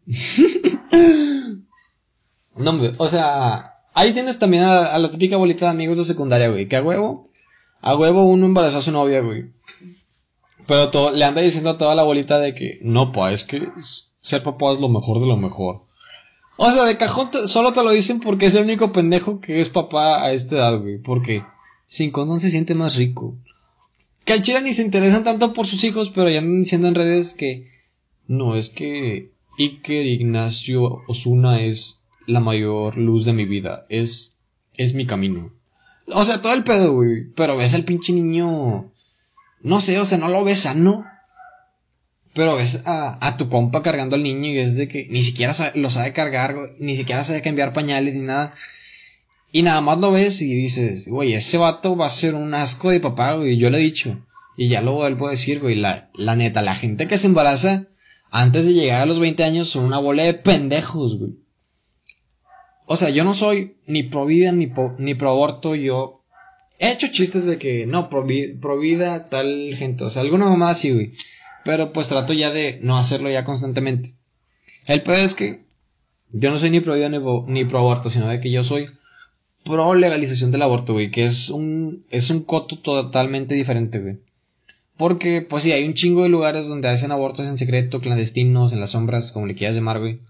no, 2.57 2.71
hombre, 2.71 2.95
o 2.99 3.09
sea, 3.09 3.75
ahí 3.95 4.13
tienes 4.13 4.39
también 4.39 4.65
a, 4.65 4.99
la 4.99 5.11
típica 5.11 5.37
bolita 5.37 5.67
de 5.67 5.73
amigos 5.73 5.99
de 5.99 6.05
secundaria, 6.05 6.49
güey, 6.49 6.69
que 6.69 6.77
a 6.77 6.83
huevo, 6.83 7.31
a 7.81 7.97
huevo 7.97 8.25
uno 8.25 8.47
embarazó 8.47 8.79
a 8.79 8.83
su 8.83 8.93
novia, 8.93 9.21
güey. 9.21 9.53
Pero 10.67 10.91
todo, 10.91 11.13
le 11.13 11.25
anda 11.25 11.41
diciendo 11.41 11.71
a 11.71 11.79
toda 11.79 11.95
la 11.95 12.03
bolita 12.03 12.39
de 12.39 12.55
que, 12.55 12.79
no, 12.83 13.13
pa, 13.13 13.33
es 13.33 13.45
que 13.45 13.69
ser 14.21 14.43
papá 14.43 14.73
es 14.73 14.81
lo 14.81 14.89
mejor 14.89 15.21
de 15.21 15.27
lo 15.27 15.37
mejor. 15.37 15.89
O 16.61 16.73
sea, 16.73 16.85
de 16.85 16.97
cajón 16.97 17.31
solo 17.47 17.73
te 17.73 17.85
lo 17.85 17.91
dicen 17.91 18.19
porque 18.19 18.47
es 18.47 18.55
el 18.57 18.65
único 18.65 18.91
pendejo 18.91 19.41
que 19.41 19.61
es 19.61 19.69
papá 19.69 20.25
a 20.25 20.33
esta 20.33 20.57
edad, 20.57 20.81
güey. 20.81 20.99
Porque 20.99 21.45
sin 21.87 22.11
condón 22.11 22.41
se 22.41 22.51
siente 22.51 22.75
más 22.75 22.97
rico. 22.97 23.37
Que 24.29 24.35
al 24.35 24.43
chile 24.43 24.61
ni 24.61 24.75
se 24.75 24.83
interesan 24.83 25.25
tanto 25.25 25.55
por 25.55 25.67
sus 25.67 25.83
hijos, 25.85 26.11
pero 26.11 26.29
ya 26.29 26.41
andan 26.41 26.61
diciendo 26.61 26.87
en 26.87 26.95
redes 26.95 27.33
que 27.33 27.67
no, 28.27 28.57
es 28.57 28.69
que 28.69 29.33
Iker 29.59 30.05
Ignacio 30.05 31.01
Osuna 31.09 31.63
es 31.63 32.03
la 32.27 32.41
mayor 32.41 32.99
luz 32.99 33.25
de 33.25 33.33
mi 33.33 33.47
vida. 33.47 33.87
Es, 33.89 34.37
es 34.75 34.93
mi 34.93 35.07
camino. 35.07 35.55
O 36.09 36.25
sea, 36.25 36.43
todo 36.43 36.53
el 36.53 36.63
pedo, 36.63 36.93
güey. 36.93 37.31
Pero 37.35 37.57
ves 37.57 37.73
al 37.73 37.85
pinche 37.85 38.13
niño. 38.13 38.93
No 39.63 39.81
sé, 39.81 39.99
o 39.99 40.05
sea, 40.05 40.19
no 40.19 40.29
lo 40.29 40.45
ves 40.45 40.59
sano. 40.59 41.07
Pero 42.35 42.57
ves 42.57 42.83
a, 42.85 43.35
tu 43.39 43.49
compa 43.49 43.83
cargando 43.83 44.15
al 44.15 44.25
niño 44.25 44.51
y 44.51 44.59
es 44.59 44.77
de 44.77 44.89
que 44.89 45.09
ni 45.09 45.23
siquiera 45.23 45.55
lo 45.75 45.89
sabe 45.89 46.13
cargar, 46.13 46.55
ni 46.79 46.99
siquiera 46.99 47.25
sabe 47.25 47.41
cambiar 47.41 47.73
pañales 47.73 48.15
ni 48.15 48.27
nada. 48.27 48.53
Y 49.51 49.63
nada 49.63 49.81
más 49.81 49.99
lo 49.99 50.13
ves 50.13 50.43
y 50.43 50.55
dices, 50.55 51.09
güey, 51.09 51.33
ese 51.35 51.57
vato 51.59 51.97
va 51.97 52.07
a 52.07 52.11
ser 52.11 52.35
un 52.35 52.53
asco 52.55 52.91
de 52.91 53.01
papá, 53.01 53.35
güey. 53.35 53.57
Yo 53.57 53.71
le 53.71 53.79
he 53.79 53.83
dicho. 53.83 54.19
Y 54.57 54.69
ya 54.69 54.83
lo 54.83 54.93
vuelvo 54.93 55.29
a 55.29 55.31
decir, 55.31 55.61
güey. 55.61 55.75
La, 55.75 56.11
la 56.15 56.37
neta, 56.37 56.63
la 56.63 56.75
gente 56.75 57.07
que 57.07 57.19
se 57.19 57.29
embaraza 57.29 57.87
antes 58.31 58.67
de 58.67 58.75
llegar 58.75 59.01
a 59.01 59.07
los 59.07 59.19
20 59.19 59.43
años 59.45 59.69
son 59.69 59.85
una 59.85 59.99
bola 59.99 60.25
de 60.25 60.35
pendejos, 60.35 61.19
güey. 61.19 61.33
O 62.91 62.97
sea, 62.97 63.11
yo 63.11 63.25
no 63.25 63.35
soy 63.35 63.77
ni 63.87 64.03
pro 64.03 64.25
vida 64.25 64.51
ni, 64.53 64.73
ni 64.99 65.15
pro 65.15 65.31
aborto. 65.31 65.75
Yo 65.75 66.25
he 66.79 66.91
hecho 66.91 67.09
chistes 67.09 67.45
de 67.45 67.59
que 67.59 67.87
no, 67.87 68.09
pro, 68.09 68.25
vida 68.79 69.25
tal 69.25 69.75
gente. 69.77 70.05
O 70.05 70.11
sea, 70.11 70.23
alguna 70.23 70.47
mamá 70.47 70.71
así, 70.71 70.93
güey. 70.93 71.13
Pero 71.65 71.93
pues 71.93 72.09
trato 72.09 72.33
ya 72.33 72.51
de 72.51 72.79
no 72.83 72.97
hacerlo 72.97 73.31
ya 73.31 73.45
constantemente. 73.45 74.15
El 74.87 75.03
peor 75.03 75.19
es 75.19 75.35
que 75.35 75.67
yo 76.31 76.51
no 76.51 76.59
soy 76.59 76.71
ni 76.71 76.81
pro 76.81 76.95
vida 76.95 77.11
ni, 77.11 77.65
pro 77.67 77.79
aborto, 77.79 78.09
sino 78.09 78.29
de 78.29 78.41
que 78.41 78.51
yo 78.51 78.65
soy 78.65 78.89
pro 79.65 79.95
legalización 79.95 80.51
del 80.51 80.63
aborto, 80.63 80.93
güey. 80.93 81.11
Que 81.11 81.27
es 81.27 81.51
un, 81.51 82.05
es 82.11 82.31
un 82.31 82.43
coto 82.43 82.79
totalmente 82.79 83.55
diferente, 83.55 83.99
güey. 83.99 84.19
Porque, 84.97 85.43
pues 85.43 85.63
sí, 85.63 85.73
hay 85.73 85.85
un 85.85 85.95
chingo 85.95 86.25
de 86.25 86.29
lugares 86.29 86.67
donde 86.67 86.89
hacen 86.89 87.13
abortos 87.13 87.47
en 87.47 87.57
secreto, 87.57 88.01
clandestinos, 88.01 88.73
en 88.73 88.81
las 88.81 88.91
sombras, 88.91 89.31
como 89.31 89.47
le 89.47 89.55
quieras 89.55 89.77
llamar, 89.77 90.01
güey. 90.01 90.21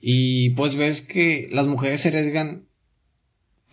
Y 0.00 0.50
pues 0.50 0.76
ves 0.76 1.02
que 1.02 1.48
las 1.52 1.66
mujeres 1.66 2.00
se 2.00 2.08
arriesgan 2.08 2.64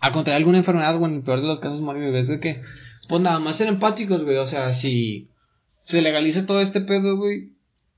a 0.00 0.12
contraer 0.12 0.36
alguna 0.36 0.58
enfermedad, 0.58 0.96
o 0.96 1.06
en 1.06 1.14
el 1.14 1.22
peor 1.22 1.40
de 1.40 1.46
los 1.46 1.60
casos 1.60 1.80
morir. 1.80 2.12
Ves 2.12 2.28
de 2.28 2.40
que, 2.40 2.60
pues 3.08 3.22
nada 3.22 3.38
más 3.38 3.56
ser 3.56 3.68
empáticos, 3.68 4.22
güey. 4.22 4.36
O 4.36 4.46
sea, 4.46 4.72
si 4.74 5.28
se 5.84 6.02
legaliza 6.02 6.46
todo 6.46 6.60
este 6.60 6.80
pedo, 6.80 7.16
güey. 7.16 7.52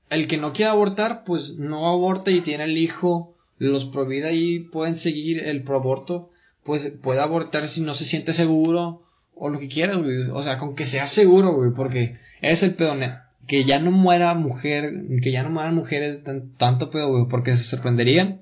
El 0.09 0.27
que 0.27 0.37
no 0.37 0.53
quiera 0.53 0.71
abortar, 0.71 1.25
pues 1.25 1.57
no 1.57 1.89
aborta 1.89 2.31
y 2.31 2.39
tiene 2.39 2.63
el 2.63 2.77
hijo, 2.77 3.35
los 3.57 3.85
provida 3.85 4.31
y 4.31 4.59
pueden 4.59 4.95
seguir 4.95 5.39
el 5.39 5.63
proaborto, 5.63 6.29
pues 6.67 6.91
puede 7.01 7.21
abortar 7.21 7.69
si 7.69 7.79
no 7.79 7.95
se 7.95 8.03
siente 8.03 8.33
seguro 8.33 9.01
o 9.33 9.47
lo 9.49 9.57
que 9.57 9.69
quiera, 9.69 9.95
güey. 9.95 10.17
O 10.33 10.43
sea, 10.43 10.57
con 10.57 10.75
que 10.75 10.85
sea 10.85 11.07
seguro, 11.07 11.53
güey, 11.55 11.71
porque 11.71 12.17
es 12.41 12.61
el 12.61 12.75
pedo, 12.75 12.93
que 13.47 13.63
ya 13.63 13.79
no 13.79 13.91
muera 13.91 14.33
mujer, 14.33 14.93
que 15.23 15.31
ya 15.31 15.43
no 15.43 15.49
mueran 15.49 15.75
mujeres 15.75 16.19
tanto 16.57 16.91
pedo, 16.91 17.07
güey, 17.07 17.29
porque 17.29 17.55
se 17.55 17.63
sorprenderían 17.63 18.41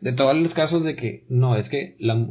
de 0.00 0.12
todos 0.12 0.34
los 0.34 0.54
casos 0.54 0.82
de 0.82 0.96
que 0.96 1.26
no, 1.28 1.56
es 1.56 1.68
que 1.68 1.94
la 1.98 2.26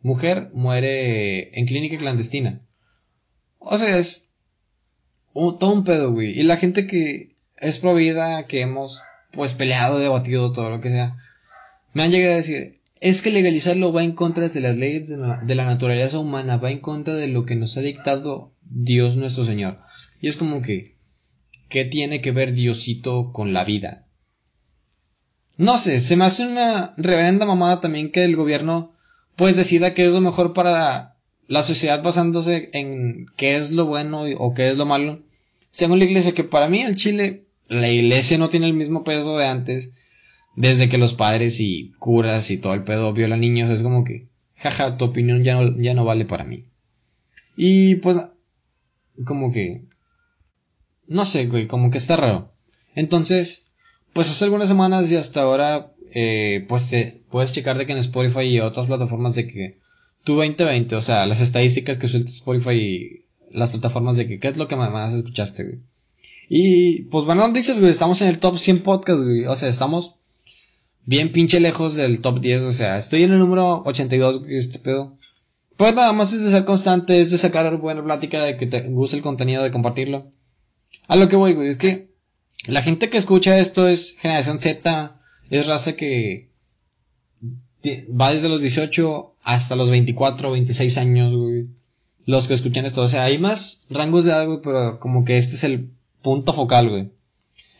mujer 0.00 0.50
muere 0.54 1.58
en 1.58 1.66
clínica 1.66 1.98
clandestina. 1.98 2.62
O 3.58 3.76
sea, 3.76 3.98
es 3.98 4.30
todo 5.34 5.70
un 5.70 5.84
pedo, 5.84 6.12
güey. 6.12 6.30
Y 6.30 6.44
la 6.44 6.56
gente 6.56 6.86
que 6.86 7.36
es 7.58 7.78
pro 7.78 7.94
vida, 7.94 8.46
que 8.46 8.62
hemos 8.62 9.02
pues 9.32 9.52
peleado, 9.52 9.98
debatido, 9.98 10.54
todo 10.54 10.70
lo 10.70 10.80
que 10.80 10.88
sea, 10.88 11.18
me 11.92 12.04
han 12.04 12.10
llegado 12.10 12.32
a 12.32 12.38
decir, 12.38 12.77
es 13.00 13.22
que 13.22 13.30
legalizarlo 13.30 13.92
va 13.92 14.02
en 14.02 14.12
contra 14.12 14.48
de 14.48 14.60
las 14.60 14.76
leyes 14.76 15.08
de 15.08 15.16
la, 15.54 15.64
naturaleza 15.64 16.18
humana, 16.18 16.56
va 16.56 16.70
en 16.70 16.80
contra 16.80 17.14
de 17.14 17.28
lo 17.28 17.44
que 17.44 17.56
nos 17.56 17.76
ha 17.76 17.80
dictado 17.80 18.52
Dios 18.62 19.16
nuestro 19.16 19.44
Señor. 19.44 19.78
Y 20.20 20.28
es 20.28 20.36
como 20.36 20.62
que, 20.62 20.96
¿qué 21.68 21.84
tiene 21.84 22.20
que 22.20 22.32
ver 22.32 22.52
Diosito 22.52 23.32
con 23.32 23.52
la 23.52 23.64
vida? 23.64 24.06
No 25.56 25.78
sé, 25.78 26.00
se 26.00 26.16
me 26.16 26.24
hace 26.24 26.46
una 26.46 26.94
reverenda 26.96 27.46
mamada 27.46 27.80
también 27.80 28.12
que 28.12 28.24
el 28.24 28.36
gobierno 28.36 28.94
pues 29.36 29.56
decida 29.56 29.94
que 29.94 30.06
es 30.06 30.12
lo 30.12 30.20
mejor 30.20 30.52
para 30.52 31.16
la 31.46 31.62
sociedad 31.62 32.02
basándose 32.02 32.70
en 32.72 33.26
qué 33.36 33.56
es 33.56 33.70
lo 33.72 33.86
bueno 33.86 34.24
o 34.38 34.54
qué 34.54 34.68
es 34.68 34.76
lo 34.76 34.86
malo 34.86 35.22
según 35.70 35.98
la 35.98 36.06
iglesia, 36.06 36.32
que 36.32 36.44
para 36.44 36.68
mí 36.68 36.82
el 36.82 36.96
Chile, 36.96 37.44
la 37.68 37.88
iglesia 37.88 38.38
no 38.38 38.48
tiene 38.48 38.66
el 38.66 38.72
mismo 38.72 39.04
peso 39.04 39.36
de 39.36 39.46
antes, 39.46 39.92
desde 40.58 40.88
que 40.88 40.98
los 40.98 41.14
padres 41.14 41.60
y 41.60 41.92
curas 42.00 42.50
y 42.50 42.58
todo 42.58 42.74
el 42.74 42.82
pedo 42.82 43.12
violan 43.12 43.40
niños, 43.40 43.70
es 43.70 43.84
como 43.84 44.02
que, 44.02 44.26
jaja, 44.56 44.96
tu 44.96 45.04
opinión 45.04 45.44
ya 45.44 45.54
no, 45.54 45.80
ya 45.80 45.94
no 45.94 46.04
vale 46.04 46.24
para 46.24 46.42
mí. 46.42 46.64
Y 47.56 47.96
pues, 47.96 48.16
como 49.24 49.52
que, 49.52 49.82
no 51.06 51.24
sé, 51.26 51.46
güey, 51.46 51.68
como 51.68 51.92
que 51.92 51.98
está 51.98 52.16
raro. 52.16 52.50
Entonces, 52.96 53.66
pues 54.12 54.28
hace 54.30 54.46
algunas 54.46 54.66
semanas 54.66 55.10
y 55.12 55.16
hasta 55.16 55.42
ahora 55.42 55.92
eh, 56.12 56.66
pues 56.68 56.88
te 56.88 57.22
puedes 57.30 57.52
checar 57.52 57.78
de 57.78 57.86
que 57.86 57.92
en 57.92 57.98
Spotify 57.98 58.40
y 58.40 58.58
otras 58.58 58.88
plataformas 58.88 59.36
de 59.36 59.46
que 59.46 59.78
tu 60.24 60.34
2020, 60.34 60.96
o 60.96 61.02
sea, 61.02 61.24
las 61.26 61.40
estadísticas 61.40 61.98
que 61.98 62.08
suelta 62.08 62.32
Spotify 62.32 62.72
y 62.72 63.24
las 63.52 63.70
plataformas 63.70 64.16
de 64.16 64.26
que 64.26 64.40
qué 64.40 64.48
es 64.48 64.56
lo 64.56 64.66
que 64.66 64.74
más 64.74 65.14
escuchaste, 65.14 65.64
güey. 65.64 65.78
Y 66.48 67.02
pues 67.02 67.26
bueno, 67.26 67.46
noticias, 67.46 67.78
güey, 67.78 67.92
estamos 67.92 68.20
en 68.22 68.28
el 68.28 68.40
top 68.40 68.58
100 68.58 68.82
podcast, 68.82 69.22
güey. 69.22 69.44
O 69.44 69.54
sea, 69.54 69.68
estamos 69.68 70.17
bien 71.08 71.32
pinche 71.32 71.58
lejos 71.58 71.94
del 71.94 72.20
top 72.20 72.38
10, 72.38 72.64
o 72.64 72.72
sea, 72.74 72.98
estoy 72.98 73.22
en 73.22 73.32
el 73.32 73.38
número 73.38 73.82
82, 73.86 74.40
güey, 74.40 74.58
este 74.58 74.78
pedo. 74.78 75.16
Pues 75.78 75.94
nada 75.94 76.12
más 76.12 76.34
es 76.34 76.44
de 76.44 76.50
ser 76.50 76.66
constante, 76.66 77.22
es 77.22 77.30
de 77.30 77.38
sacar 77.38 77.74
buena 77.78 78.04
plática, 78.04 78.42
de 78.42 78.58
que 78.58 78.66
te 78.66 78.82
guste 78.82 79.16
el 79.16 79.22
contenido, 79.22 79.62
de 79.62 79.70
compartirlo. 79.70 80.30
A 81.06 81.16
lo 81.16 81.30
que 81.30 81.36
voy, 81.36 81.54
güey, 81.54 81.70
es 81.70 81.78
que 81.78 82.10
la 82.66 82.82
gente 82.82 83.08
que 83.08 83.16
escucha 83.16 83.58
esto 83.58 83.88
es 83.88 84.16
generación 84.18 84.60
Z, 84.60 85.18
es 85.48 85.66
raza 85.66 85.96
que 85.96 86.50
va 88.10 88.34
desde 88.34 88.50
los 88.50 88.60
18 88.60 89.34
hasta 89.42 89.76
los 89.76 89.88
24, 89.88 90.50
26 90.50 90.98
años, 90.98 91.34
güey. 91.34 91.68
Los 92.26 92.48
que 92.48 92.54
escuchan 92.54 92.84
esto, 92.84 93.00
o 93.00 93.08
sea, 93.08 93.24
hay 93.24 93.38
más 93.38 93.86
rangos 93.88 94.26
de 94.26 94.32
edad, 94.32 94.44
güey, 94.44 94.58
pero 94.62 95.00
como 95.00 95.24
que 95.24 95.38
este 95.38 95.54
es 95.54 95.64
el 95.64 95.88
punto 96.20 96.52
focal, 96.52 96.90
güey. 96.90 97.08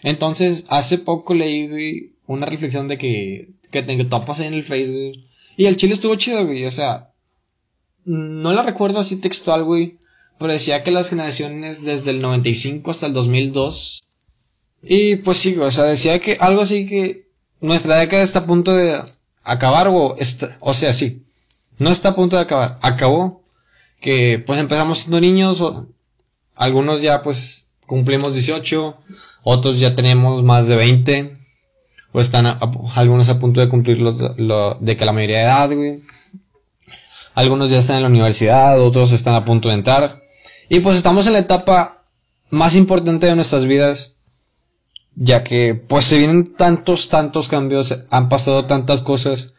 Entonces, 0.03 0.64
hace 0.71 0.97
poco 0.97 1.35
leí, 1.35 1.69
güey, 1.69 2.12
una 2.29 2.47
reflexión 2.47 2.87
de 2.87 2.97
que, 2.97 3.51
que 3.73 3.83
te 3.83 4.05
topas 4.05 4.38
en 4.38 4.55
el 4.55 4.62
Facebook. 4.62 5.17
Y 5.57 5.67
el 5.67 5.77
chile 5.77 5.95
estuvo 5.95 6.14
chido, 6.14 6.47
güey, 6.47 6.64
o 6.67 6.71
sea, 6.71 7.11
no 8.05 8.53
la 8.53 8.62
recuerdo 8.62 9.01
así 9.01 9.17
textual, 9.17 9.64
güey, 9.64 9.99
pero 10.38 10.53
decía 10.53 10.85
que 10.85 10.93
las 10.93 11.11
generaciones 11.11 11.83
desde 11.83 12.12
el 12.12 12.21
95 12.21 12.93
hasta 12.93 13.07
el 13.07 13.12
2002 13.12 14.05
y 14.83 15.17
pues 15.17 15.38
sí, 15.38 15.57
o 15.59 15.71
sea, 15.71 15.85
decía 15.85 16.21
que 16.21 16.37
algo 16.41 16.62
así 16.62 16.87
que 16.87 17.29
nuestra 17.61 17.97
década 17.97 18.23
está 18.23 18.41
a 18.41 18.47
punto 18.47 18.75
de 18.75 19.01
acabar, 19.43 19.88
o, 19.88 20.17
está, 20.19 20.57
o 20.61 20.75
sea, 20.75 20.95
sí, 20.95 21.25
no 21.79 21.91
está 21.91 22.11
a 22.11 22.14
punto 22.14 22.37
de 22.37 22.43
acabar, 22.43 22.79
acabó, 22.83 23.43
que 24.01 24.43
pues 24.47 24.61
empezamos 24.61 24.99
siendo 24.99 25.21
niños, 25.21 25.61
o, 25.61 25.88
algunos 26.55 27.03
ya 27.03 27.23
pues 27.23 27.69
cumplimos 27.87 28.35
18, 28.35 28.97
otros 29.43 29.81
ya 29.81 29.97
tenemos 29.97 30.45
más 30.45 30.67
de 30.67 30.77
20, 30.77 31.38
o 32.12 32.21
están 32.21 32.59
algunos 32.94 33.29
a 33.29 33.38
punto 33.38 33.61
de 33.61 33.68
cumplir 33.68 33.99
los, 33.99 34.37
lo, 34.38 34.75
de 34.77 34.97
que 34.97 35.05
la 35.05 35.12
mayoría 35.12 35.38
de 35.38 35.44
edad, 35.44 35.75
güey. 35.75 36.03
Algunos 37.35 37.71
ya 37.71 37.79
están 37.79 37.97
en 37.97 38.03
la 38.03 38.09
universidad, 38.09 38.81
otros 38.81 39.12
están 39.12 39.35
a 39.35 39.44
punto 39.44 39.68
de 39.68 39.75
entrar. 39.75 40.23
Y 40.68 40.81
pues 40.81 40.97
estamos 40.97 41.27
en 41.27 41.35
la 41.35 41.38
etapa 41.40 42.03
más 42.51 42.75
importante 42.77 43.27
de 43.27 43.37
nuestras 43.37 43.66
vidas, 43.66 44.16
ya 45.14 45.44
que 45.44 45.75
pues 45.75 46.07
se 46.07 46.18
vienen 46.18 46.55
tantos, 46.55 47.09
tantos 47.09 47.49
cambios, 47.49 48.05
han 48.11 48.29
pasado 48.29 48.66
tantas 48.66 49.03
cosas 49.03 49.55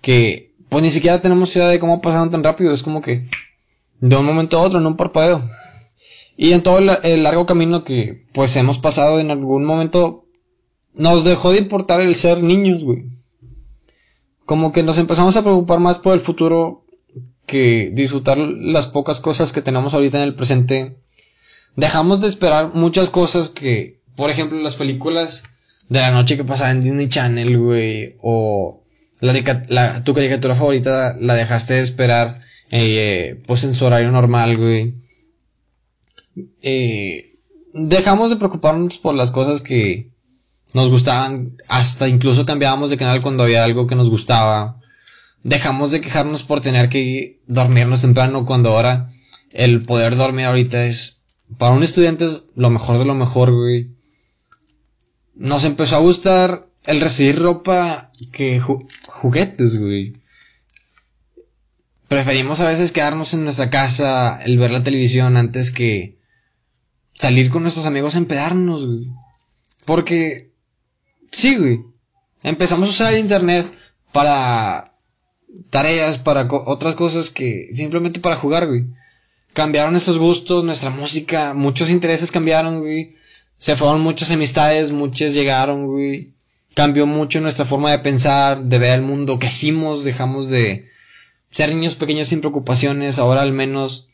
que 0.00 0.54
pues 0.68 0.82
ni 0.82 0.90
siquiera 0.90 1.20
tenemos 1.20 1.54
idea 1.56 1.68
de 1.68 1.78
cómo 1.78 2.00
pasaron 2.00 2.30
tan 2.30 2.44
rápido, 2.44 2.72
es 2.72 2.82
como 2.82 3.00
que 3.00 3.28
de 4.00 4.16
un 4.16 4.26
momento 4.26 4.58
a 4.58 4.62
otro, 4.62 4.78
en 4.78 4.86
un 4.86 4.96
parpadeo. 4.96 5.42
Y 6.36 6.52
en 6.52 6.62
todo 6.62 6.78
el, 6.78 7.22
largo 7.22 7.46
camino 7.46 7.82
que 7.82 8.24
pues 8.32 8.56
hemos 8.56 8.78
pasado 8.78 9.20
en 9.20 9.30
algún 9.30 9.64
momento 9.64 10.25
nos 10.96 11.24
dejó 11.24 11.52
de 11.52 11.58
importar 11.58 12.00
el 12.00 12.16
ser 12.16 12.42
niños, 12.42 12.84
güey. 12.84 13.04
Como 14.44 14.72
que 14.72 14.82
nos 14.82 14.98
empezamos 14.98 15.36
a 15.36 15.42
preocupar 15.42 15.80
más 15.80 15.98
por 15.98 16.14
el 16.14 16.20
futuro 16.20 16.84
que 17.46 17.90
disfrutar 17.92 18.38
las 18.38 18.86
pocas 18.86 19.20
cosas 19.20 19.52
que 19.52 19.62
tenemos 19.62 19.94
ahorita 19.94 20.18
en 20.18 20.24
el 20.24 20.34
presente. 20.34 20.96
Dejamos 21.76 22.20
de 22.20 22.28
esperar 22.28 22.74
muchas 22.74 23.10
cosas 23.10 23.50
que 23.50 23.96
por 24.16 24.30
ejemplo, 24.30 24.58
las 24.58 24.74
películas 24.74 25.44
de 25.88 26.00
la 26.00 26.10
noche 26.10 26.36
que 26.36 26.44
pasaban 26.44 26.78
en 26.78 26.82
Disney 26.82 27.08
Channel, 27.08 27.58
güey, 27.58 28.16
o 28.22 28.82
la, 29.20 30.02
tu 30.02 30.14
caricatura 30.14 30.56
favorita 30.56 31.16
la 31.20 31.34
dejaste 31.34 31.74
de 31.74 31.80
esperar, 31.80 32.40
eh, 32.70 33.40
pues 33.46 33.62
en 33.64 33.74
su 33.74 33.84
horario 33.84 34.10
normal, 34.10 34.56
güey. 34.56 34.94
Eh, 36.62 37.36
dejamos 37.74 38.30
de 38.30 38.36
preocuparnos 38.36 38.98
por 38.98 39.14
las 39.14 39.30
cosas 39.30 39.60
que 39.60 40.10
nos 40.76 40.90
gustaban, 40.90 41.56
hasta 41.68 42.06
incluso 42.06 42.46
cambiábamos 42.46 42.90
de 42.90 42.96
canal 42.96 43.20
cuando 43.20 43.42
había 43.42 43.64
algo 43.64 43.86
que 43.86 43.96
nos 43.96 44.10
gustaba. 44.10 44.80
Dejamos 45.42 45.90
de 45.90 46.00
quejarnos 46.00 46.42
por 46.42 46.60
tener 46.60 46.88
que 46.88 47.40
dormirnos 47.46 48.02
temprano 48.02 48.46
cuando 48.46 48.70
ahora 48.70 49.12
el 49.50 49.82
poder 49.82 50.16
dormir 50.16 50.46
ahorita 50.46 50.84
es, 50.84 51.22
para 51.58 51.74
un 51.74 51.82
estudiante 51.82 52.26
es 52.26 52.44
lo 52.54 52.70
mejor 52.70 52.98
de 52.98 53.04
lo 53.04 53.14
mejor, 53.14 53.52
güey 53.52 53.96
nos 55.36 55.64
empezó 55.64 55.96
a 55.96 56.00
gustar 56.00 56.66
el 56.84 57.00
recibir 57.00 57.38
ropa 57.38 58.10
que 58.32 58.60
juguetes, 58.60 59.78
güey. 59.78 60.14
Preferimos 62.08 62.60
a 62.60 62.66
veces 62.66 62.92
quedarnos 62.92 63.34
en 63.34 63.44
nuestra 63.44 63.68
casa, 63.68 64.40
el 64.42 64.58
ver 64.58 64.70
la 64.70 64.82
televisión 64.82 65.36
antes 65.36 65.70
que 65.70 66.18
salir 67.14 67.50
con 67.50 67.62
nuestros 67.62 67.86
amigos 67.86 68.14
a 68.14 68.18
empedarnos, 68.18 68.86
güey. 68.86 69.08
Porque, 69.84 70.45
sí, 71.30 71.56
güey. 71.56 71.84
Empezamos 72.42 72.88
a 72.88 72.90
usar 72.90 73.16
internet 73.16 73.66
para 74.12 74.94
tareas, 75.70 76.18
para 76.18 76.48
otras 76.50 76.94
cosas 76.94 77.30
que 77.30 77.68
simplemente 77.74 78.20
para 78.20 78.36
jugar, 78.36 78.66
güey. 78.66 78.86
Cambiaron 79.52 79.92
nuestros 79.92 80.18
gustos, 80.18 80.64
nuestra 80.64 80.90
música, 80.90 81.54
muchos 81.54 81.90
intereses 81.90 82.30
cambiaron, 82.30 82.80
güey. 82.80 83.16
Se 83.58 83.74
fueron 83.74 84.02
muchas 84.02 84.30
amistades, 84.30 84.90
muchas 84.90 85.32
llegaron, 85.32 85.86
güey. 85.86 86.34
Cambió 86.74 87.06
mucho 87.06 87.40
nuestra 87.40 87.64
forma 87.64 87.90
de 87.90 88.00
pensar, 88.00 88.64
de 88.64 88.78
ver 88.78 88.96
el 88.96 89.02
mundo. 89.02 89.38
Crecimos, 89.38 90.04
dejamos 90.04 90.50
de 90.50 90.90
ser 91.50 91.74
niños 91.74 91.94
pequeños 91.94 92.28
sin 92.28 92.40
preocupaciones. 92.40 93.18
Ahora 93.18 93.40
al 93.40 93.52
menos 93.52 94.08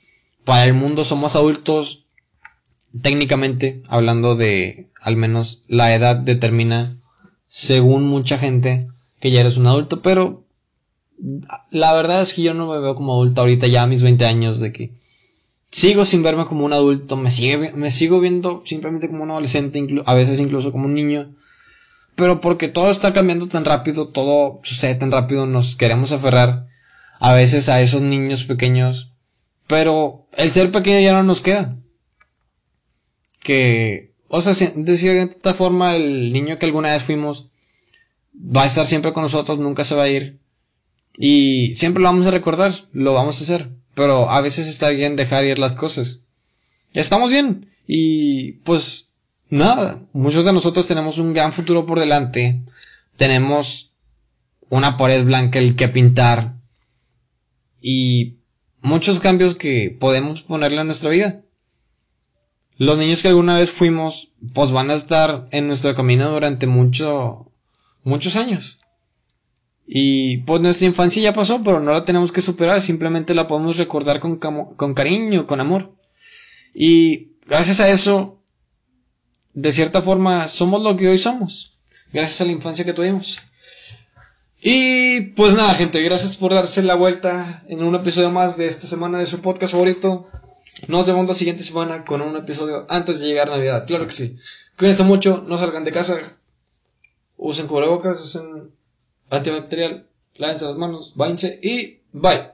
para 0.44 0.64
el 0.64 0.74
mundo 0.74 1.04
somos 1.04 1.34
adultos. 1.34 2.06
Técnicamente, 3.02 3.82
hablando 3.88 4.36
de 4.36 4.90
al 5.00 5.16
menos 5.16 5.62
la 5.66 5.94
edad 5.94 6.14
determina, 6.14 6.98
según 7.52 8.08
mucha 8.08 8.38
gente, 8.38 8.88
que 9.20 9.30
ya 9.30 9.40
eres 9.40 9.58
un 9.58 9.66
adulto. 9.66 10.00
Pero 10.00 10.46
la 11.70 11.92
verdad 11.92 12.22
es 12.22 12.32
que 12.32 12.40
yo 12.40 12.54
no 12.54 12.66
me 12.66 12.80
veo 12.80 12.94
como 12.94 13.12
adulto 13.12 13.42
ahorita 13.42 13.66
ya 13.66 13.82
a 13.82 13.86
mis 13.86 14.00
20 14.00 14.24
años 14.24 14.58
de 14.58 14.72
que 14.72 14.92
sigo 15.70 16.06
sin 16.06 16.22
verme 16.22 16.46
como 16.46 16.64
un 16.64 16.72
adulto, 16.72 17.14
me, 17.16 17.30
sigue, 17.30 17.72
me 17.72 17.90
sigo 17.90 18.20
viendo 18.20 18.62
simplemente 18.64 19.08
como 19.08 19.24
un 19.24 19.32
adolescente, 19.32 19.86
a 20.06 20.14
veces 20.14 20.40
incluso 20.40 20.72
como 20.72 20.86
un 20.86 20.94
niño. 20.94 21.34
Pero 22.16 22.40
porque 22.40 22.68
todo 22.68 22.90
está 22.90 23.12
cambiando 23.12 23.46
tan 23.48 23.66
rápido, 23.66 24.08
todo 24.08 24.60
sucede 24.62 24.94
tan 24.94 25.12
rápido, 25.12 25.44
nos 25.44 25.76
queremos 25.76 26.10
aferrar 26.12 26.68
a 27.20 27.34
veces 27.34 27.68
a 27.68 27.82
esos 27.82 28.00
niños 28.00 28.44
pequeños. 28.44 29.12
Pero 29.66 30.26
el 30.32 30.50
ser 30.50 30.72
pequeño 30.72 31.00
ya 31.00 31.12
no 31.12 31.22
nos 31.22 31.42
queda. 31.42 31.76
Que, 33.40 34.11
o 34.34 34.42
sea, 34.42 34.54
de 34.74 34.98
cierta 34.98 35.54
forma 35.54 35.94
el 35.94 36.32
niño 36.32 36.58
que 36.58 36.66
alguna 36.66 36.92
vez 36.92 37.02
fuimos 37.02 37.50
va 38.34 38.62
a 38.62 38.66
estar 38.66 38.86
siempre 38.86 39.12
con 39.12 39.22
nosotros, 39.22 39.58
nunca 39.58 39.84
se 39.84 39.94
va 39.94 40.04
a 40.04 40.08
ir. 40.08 40.38
Y 41.16 41.74
siempre 41.76 42.02
lo 42.02 42.08
vamos 42.08 42.26
a 42.26 42.30
recordar, 42.30 42.72
lo 42.92 43.12
vamos 43.12 43.38
a 43.38 43.44
hacer 43.44 43.70
pero 43.94 44.30
a 44.30 44.40
veces 44.40 44.68
está 44.68 44.88
bien 44.90 45.16
dejar 45.16 45.44
ir 45.44 45.58
las 45.58 45.76
cosas. 45.76 46.20
Estamos 46.92 47.30
bien 47.30 47.70
y 47.86 48.52
pues 48.64 49.12
nada, 49.48 50.02
muchos 50.12 50.44
de 50.44 50.52
nosotros 50.52 50.86
tenemos 50.86 51.18
un 51.18 51.34
gran 51.34 51.52
futuro 51.52 51.86
por 51.86 51.98
delante, 51.98 52.62
tenemos 53.16 53.92
una 54.68 54.96
pared 54.96 55.24
blanca 55.24 55.58
el 55.58 55.76
que 55.76 55.88
pintar 55.88 56.54
y 57.80 58.36
muchos 58.80 59.20
cambios 59.20 59.54
que 59.54 59.94
podemos 59.98 60.42
ponerle 60.42 60.80
a 60.80 60.84
nuestra 60.84 61.10
vida. 61.10 61.42
Los 62.78 62.98
niños 62.98 63.22
que 63.22 63.28
alguna 63.28 63.56
vez 63.56 63.70
fuimos, 63.70 64.30
pues 64.54 64.70
van 64.70 64.90
a 64.90 64.94
estar 64.94 65.48
en 65.50 65.66
nuestro 65.66 65.94
camino 65.94 66.30
durante 66.30 66.66
mucho, 66.66 67.50
muchos 68.02 68.36
años. 68.36 68.78
Y 69.86 70.38
pues 70.38 70.60
nuestra 70.60 70.86
infancia 70.86 71.22
ya 71.22 71.32
pasó, 71.32 71.62
pero 71.62 71.80
no 71.80 71.92
la 71.92 72.04
tenemos 72.04 72.32
que 72.32 72.40
superar, 72.40 72.80
simplemente 72.80 73.34
la 73.34 73.46
podemos 73.46 73.76
recordar 73.76 74.20
con, 74.20 74.36
con 74.36 74.94
cariño, 74.94 75.46
con 75.46 75.60
amor. 75.60 75.94
Y 76.74 77.32
gracias 77.46 77.80
a 77.80 77.90
eso, 77.90 78.42
de 79.54 79.72
cierta 79.72 80.02
forma, 80.02 80.48
somos 80.48 80.82
lo 80.82 80.96
que 80.96 81.08
hoy 81.08 81.18
somos. 81.18 81.78
Gracias 82.12 82.40
a 82.40 82.44
la 82.44 82.52
infancia 82.52 82.84
que 82.84 82.92
tuvimos. 82.92 83.40
Y 84.64 85.20
pues 85.32 85.54
nada, 85.54 85.74
gente, 85.74 86.00
gracias 86.02 86.36
por 86.36 86.54
darse 86.54 86.82
la 86.82 86.94
vuelta 86.94 87.64
en 87.68 87.82
un 87.82 87.96
episodio 87.96 88.30
más 88.30 88.56
de 88.56 88.66
esta 88.66 88.86
semana 88.86 89.18
de 89.18 89.26
su 89.26 89.40
podcast 89.40 89.72
favorito. 89.72 90.28
Nos 90.88 91.06
vemos 91.06 91.26
la 91.28 91.34
siguiente 91.34 91.62
semana 91.62 92.04
con 92.04 92.20
un 92.22 92.36
episodio 92.36 92.86
antes 92.88 93.20
de 93.20 93.26
llegar 93.26 93.48
a 93.48 93.56
Navidad. 93.56 93.86
Claro 93.86 94.06
que 94.06 94.12
sí. 94.12 94.36
Cuídense 94.76 95.04
mucho, 95.04 95.44
no 95.46 95.58
salgan 95.58 95.84
de 95.84 95.92
casa. 95.92 96.18
Usen 97.36 97.66
cubrebocas, 97.66 98.20
usen 98.20 98.72
antibacterial, 99.30 100.06
lávense 100.36 100.64
las 100.64 100.76
manos, 100.76 101.12
váyanse 101.14 101.60
y 101.62 102.00
bye. 102.12 102.50